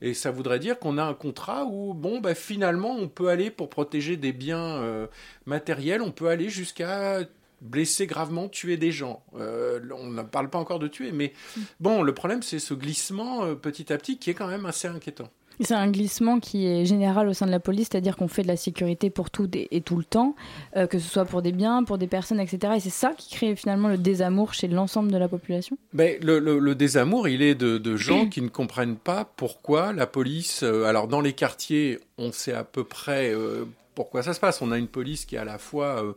[0.00, 3.50] Et ça voudrait dire qu'on a un contrat où, bon, bah, finalement, on peut aller,
[3.50, 5.06] pour protéger des biens euh,
[5.44, 7.20] matériels, on peut aller jusqu'à
[7.60, 9.22] blesser gravement, tuer des gens.
[9.38, 11.32] Euh, on ne parle pas encore de tuer, mais
[11.80, 14.88] bon, le problème, c'est ce glissement euh, petit à petit qui est quand même assez
[14.88, 15.28] inquiétant.
[15.60, 18.46] C'est un glissement qui est général au sein de la police, c'est-à-dire qu'on fait de
[18.46, 20.36] la sécurité pour tout et, tout le temps,
[20.76, 22.74] euh, que ce soit pour des biens, pour des personnes, etc.
[22.76, 25.76] Et c'est ça qui crée finalement le désamour chez l'ensemble de la population?
[25.92, 30.62] Ben, le, désamour, il est de, gens qui ne comprennent pas pourquoi la police...
[30.62, 33.34] alors dans les quartiers, on sait à peu près
[33.96, 34.62] pourquoi ça se passe.
[34.62, 36.14] On a une police qui est à la fois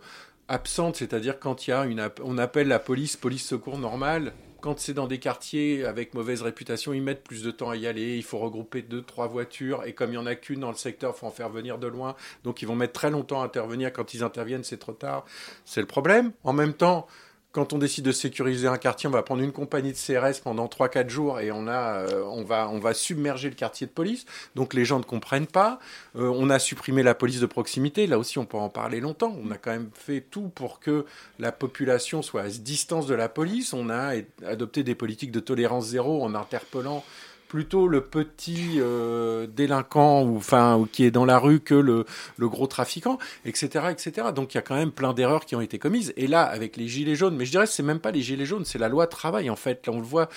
[0.51, 4.79] absente, c'est-à-dire quand il y a une, on appelle la police police secours normale, quand
[4.79, 8.15] c'est dans des quartiers avec mauvaise réputation, ils mettent plus de temps à y aller.
[8.15, 9.83] Il faut regrouper deux, trois voitures.
[9.85, 11.79] Et comme il n'y en a qu'une dans le secteur, il faut en faire venir
[11.79, 12.15] de loin.
[12.43, 13.91] Donc ils vont mettre très longtemps à intervenir.
[13.91, 15.25] Quand ils interviennent, c'est trop tard.
[15.65, 16.31] C'est le problème.
[16.43, 17.07] En même temps,
[17.51, 20.67] quand on décide de sécuriser un quartier, on va prendre une compagnie de CRS pendant
[20.67, 24.25] 3-4 jours et on, a, euh, on, va, on va submerger le quartier de police.
[24.55, 25.79] Donc les gens ne comprennent pas.
[26.15, 28.07] Euh, on a supprimé la police de proximité.
[28.07, 29.35] Là aussi, on peut en parler longtemps.
[29.43, 31.05] On a quand même fait tout pour que
[31.39, 33.73] la population soit à distance de la police.
[33.73, 34.13] On a
[34.45, 37.03] adopté des politiques de tolérance zéro en interpellant
[37.51, 42.05] plutôt le petit euh, délinquant ou enfin ou qui est dans la rue que le,
[42.39, 44.29] gros trafiquant, etc., etc.
[44.33, 46.13] Donc il y a quand même plein d'erreurs qui ont été commises.
[46.15, 48.63] Et là, avec les gilets jaunes, mais je dirais c'est même pas les gilets jaunes,
[48.63, 49.85] c'est la loi travail en fait.
[49.85, 50.29] Là, on le voit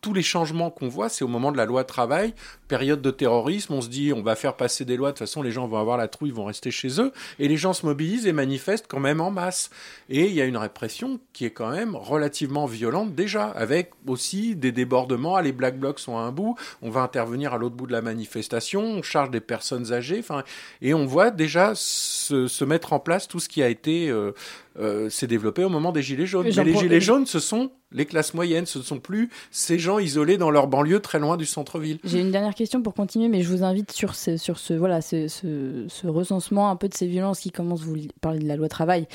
[0.00, 2.34] tous les changements qu'on voit, c'est au moment de la loi travail,
[2.68, 5.42] période de terrorisme, on se dit on va faire passer des lois, de toute façon
[5.42, 7.84] les gens vont avoir la trouille, ils vont rester chez eux, et les gens se
[7.86, 9.70] mobilisent et manifestent quand même en masse.
[10.08, 14.56] Et il y a une répression qui est quand même relativement violente déjà, avec aussi
[14.56, 17.76] des débordements, ah, les black blocs sont à un bout, on va intervenir à l'autre
[17.76, 20.44] bout de la manifestation, on charge des personnes âgées, enfin,
[20.80, 24.32] et on voit déjà se, se, mettre en place tout ce qui a été euh,
[24.78, 26.44] euh, s'est développé au moment des Gilets jaunes.
[26.44, 29.98] Mais les Gilets jaunes, ce sont les classes moyennes, ce ne sont plus ces gens
[29.98, 31.98] isolés dans leur banlieue très loin du centre-ville.
[32.04, 35.00] J'ai une dernière question pour continuer, mais je vous invite sur ce, sur ce, voilà,
[35.00, 38.68] ce, ce, recensement un peu de ces violences qui commencent, vous parler de la loi
[38.68, 39.06] travail.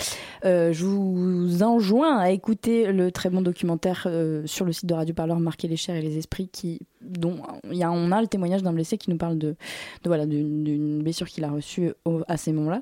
[0.46, 4.94] Euh, je vous enjoins à écouter le très bon documentaire euh, sur le site de
[4.94, 7.42] Radio Parleur, Marquer les chairs et les esprits, qui dont
[7.72, 11.04] y a, on a le témoignage d'un blessé qui nous parle de, de voilà d'une
[11.04, 11.94] blessure qu'il a reçue
[12.28, 12.82] à ces moments-là.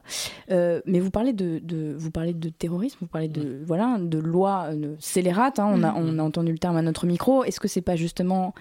[0.52, 4.18] Euh, mais vous parlez de, de, vous parlez de terrorisme, vous parlez de voilà de
[4.18, 5.60] loi euh, scélérate.
[5.60, 7.44] Hein, on, a, on a entendu le terme à notre micro.
[7.44, 8.54] Est-ce que c'est pas justement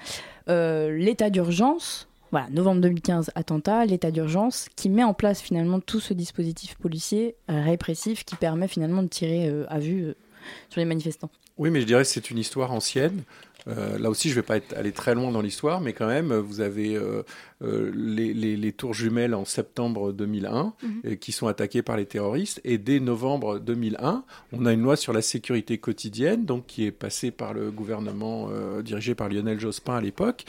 [0.48, 6.00] euh, l'état d'urgence voilà, novembre 2015, attentat, l'état d'urgence, qui met en place finalement tout
[6.00, 10.14] ce dispositif policier répressif qui permet finalement de tirer à vue
[10.68, 11.30] sur les manifestants?
[11.58, 13.22] Oui, mais je dirais que c'est une histoire ancienne.
[13.68, 16.06] Euh, là aussi, je ne vais pas être, aller très loin dans l'histoire, mais quand
[16.06, 17.22] même, vous avez euh,
[17.62, 21.16] euh, les, les, tours jumelles en septembre 2001 mhm.
[21.16, 22.60] qui sont attaquées par les terroristes.
[22.64, 26.92] Et dès novembre 2001, on a une loi sur la sécurité quotidienne, donc qui est
[26.92, 28.50] passée par le gouvernement
[28.82, 30.44] dirigé par Lionel Jospin à l'époque,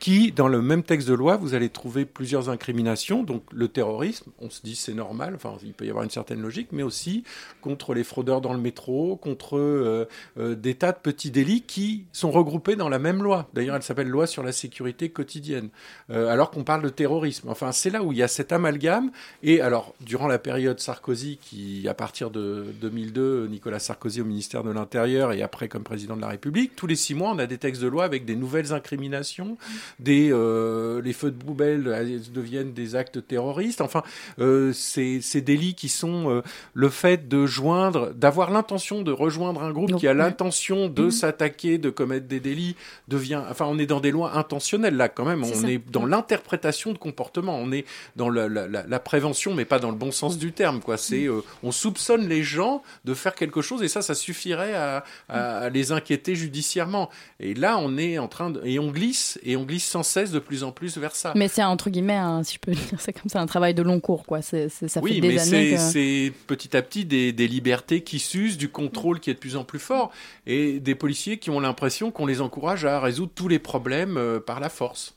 [0.00, 3.22] qui, dans le même texte de loi, vous allez trouver plusieurs incriminations.
[3.22, 6.40] Donc le terrorisme, on se dit c'est normal, enfin il peut y avoir une certaine
[6.40, 7.22] logique, mais aussi
[7.60, 12.06] contre les fraudeurs dans le métro, contre euh, euh, des tas de petits délits qui
[12.12, 13.48] sont regroupés dans la même loi.
[13.52, 15.68] D'ailleurs, elle s'appelle loi sur la sécurité quotidienne,
[16.08, 17.50] euh, alors qu'on parle de terrorisme.
[17.50, 19.10] Enfin, c'est là où il y a cet amalgame.
[19.42, 24.64] Et alors, durant la période Sarkozy, qui à partir de 2002, Nicolas Sarkozy au ministère
[24.64, 27.46] de l'Intérieur et après comme président de la République, tous les six mois, on a
[27.46, 29.58] des textes de loi avec des nouvelles incriminations
[29.98, 31.84] des, euh, les feux de poubelle
[32.32, 33.80] deviennent des actes terroristes.
[33.80, 34.02] Enfin,
[34.38, 36.42] euh, ces, ces, délits qui sont euh,
[36.74, 41.10] le fait de joindre, d'avoir l'intention de rejoindre un groupe qui a l'intention de mhm.
[41.10, 42.76] s'attaquer, de commettre des délits,
[43.08, 43.42] devient.
[43.50, 45.44] Enfin, on est dans des lois intentionnelles là quand même.
[45.44, 47.58] on est dans l'interprétation de comportement.
[47.58, 47.84] On est
[48.16, 50.80] dans la, la, la, prévention, mais pas dans le bon sens du terme.
[50.80, 50.96] Quoi.
[50.96, 51.28] C'est,
[51.62, 55.92] on soupçonne les gens de faire quelque chose et ça, ça suffirait à, à, les
[55.92, 57.10] inquiéter judiciairement.
[57.38, 60.30] Et là, on est en train de, et on glisse et on glisse sans cesse
[60.30, 61.32] de plus en plus vers ça.
[61.36, 64.00] Mais c'est entre guillemets, si je peux dire ça comme ça, un travail de long
[64.00, 64.42] cours, quoi.
[64.42, 65.38] C'est, ça oui, fait des
[65.78, 69.56] c'est, petit à petit des, des, libertés qui s'usent, du contrôle qui est de plus
[69.56, 70.10] en plus fort,
[70.46, 74.40] et des policiers qui ont l'impression qu'on les encourage à résoudre tous les problèmes euh,
[74.40, 75.14] par la force.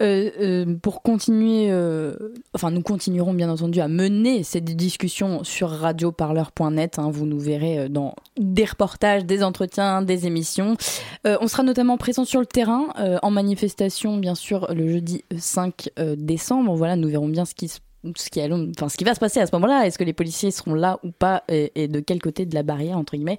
[0.00, 2.14] Euh, euh, pour continuer, euh,
[2.54, 6.98] enfin nous continuerons bien entendu à mener cette discussion sur radioparleur.net.
[6.98, 10.76] Hein, vous nous verrez dans des reportages, des entretiens, des émissions.
[11.24, 12.88] on sera notamment présent sur le terrain
[13.22, 16.74] en manifestation, bien sûr, le jeudi 5 décembre.
[16.74, 17.70] Voilà, nous verrons bien ce qui
[18.16, 19.86] ce qui, enfin, ce qui va se passer à ce moment-là.
[19.86, 22.62] Est-ce que les policiers seront là ou pas et, et de quel côté de la
[22.62, 23.38] barrière, entre guillemets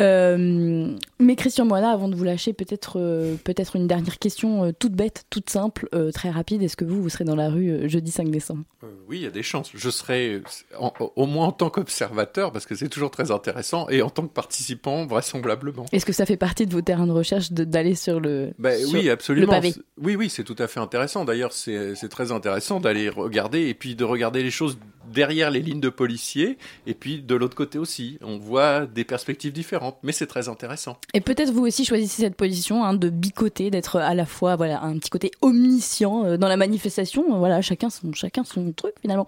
[0.00, 4.72] euh, mais Christian Moana, avant de vous lâcher, peut-être euh, peut-être une dernière question euh,
[4.78, 6.62] toute bête, toute simple, très rapide.
[6.62, 8.64] Est-ce que vous, vous serez dans la rue jeudi 5 décembre?
[9.08, 9.70] Oui, il y a des chances.
[9.74, 10.42] Je serai
[11.16, 14.32] au moins en tant qu'observateur, parce que c'est toujours très intéressant, et en tant que
[14.32, 15.86] participant, vraisemblablement.
[15.92, 19.10] Est-ce que ça fait partie de vos terrains de recherche d'aller sur le ben, Oui,
[19.10, 19.60] absolument.
[20.00, 21.24] Oui, oui, c'est tout à fait intéressant.
[21.24, 24.78] D'ailleurs, c'est très intéressant d'aller regarder, et puis de regarder les choses
[25.12, 28.18] derrière les lignes de policiers, et puis de l'autre côté aussi.
[28.22, 30.96] On voit des perspectives différentes, mais c'est très intéressant.
[31.14, 34.82] Et peut-être vous aussi choisissez cette position hein, de bicoter, d'être à la fois voilà
[34.82, 37.38] un petit côté omniscient euh, dans la manifestation.
[37.38, 39.26] Voilà, chacun son chacun son truc finalement.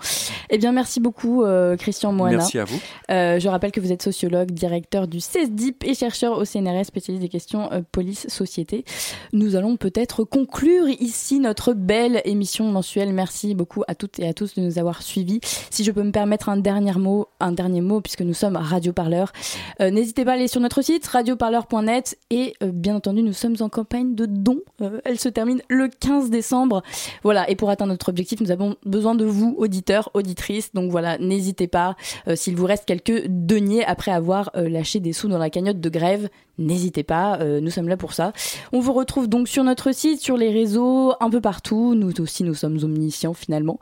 [0.51, 2.39] Eh bien, merci beaucoup euh, Christian Moana.
[2.39, 2.81] Merci à vous.
[3.11, 7.23] Euh, je rappelle que vous êtes sociologue, directeur du CESDIP et chercheur au CNRS spécialiste
[7.23, 8.85] des questions police-société.
[9.33, 13.13] Nous allons peut-être conclure ici notre belle émission mensuelle.
[13.13, 15.41] Merci beaucoup à toutes et à tous de nous avoir suivis.
[15.71, 19.33] Si je peux me permettre un dernier mot, puisque nous sommes Radio Parleur,
[19.81, 23.57] euh, n'hésitez pas à aller sur notre site radioparleur.net et euh, bien entendu nous sommes
[23.61, 24.61] en campagne de dons.
[24.81, 26.83] Euh, elle se termine le 15 décembre.
[27.23, 30.73] Voilà, et pour atteindre notre objectif, nous avons besoin de vous, auditeurs, auditrices.
[30.75, 31.97] Donc voilà, n'hésitez pas.
[32.35, 36.29] S'il vous reste quelques deniers après avoir lâché des sous dans la cagnotte de grève,
[36.59, 38.33] n'hésitez pas, euh, nous sommes là pour ça.
[38.73, 41.95] On vous retrouve donc sur notre site, sur les réseaux, un peu partout.
[41.95, 43.79] Nous aussi, nous sommes omniscients finalement.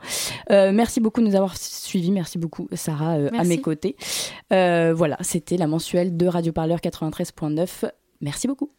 [0.51, 2.11] Euh, merci beaucoup de nous avoir suivis.
[2.11, 3.95] Merci beaucoup, Sarah, euh, à mes côtés.
[4.49, 7.89] voilà, c'était la mensuelle de Radio Parleur 93.9.
[8.21, 8.71] Merci beaucoup.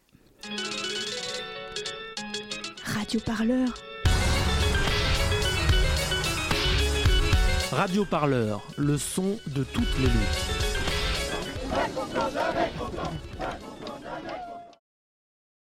[2.83, 3.67] Radio Parleur.
[7.71, 10.59] Radio Parleur, le son de toutes les luttes.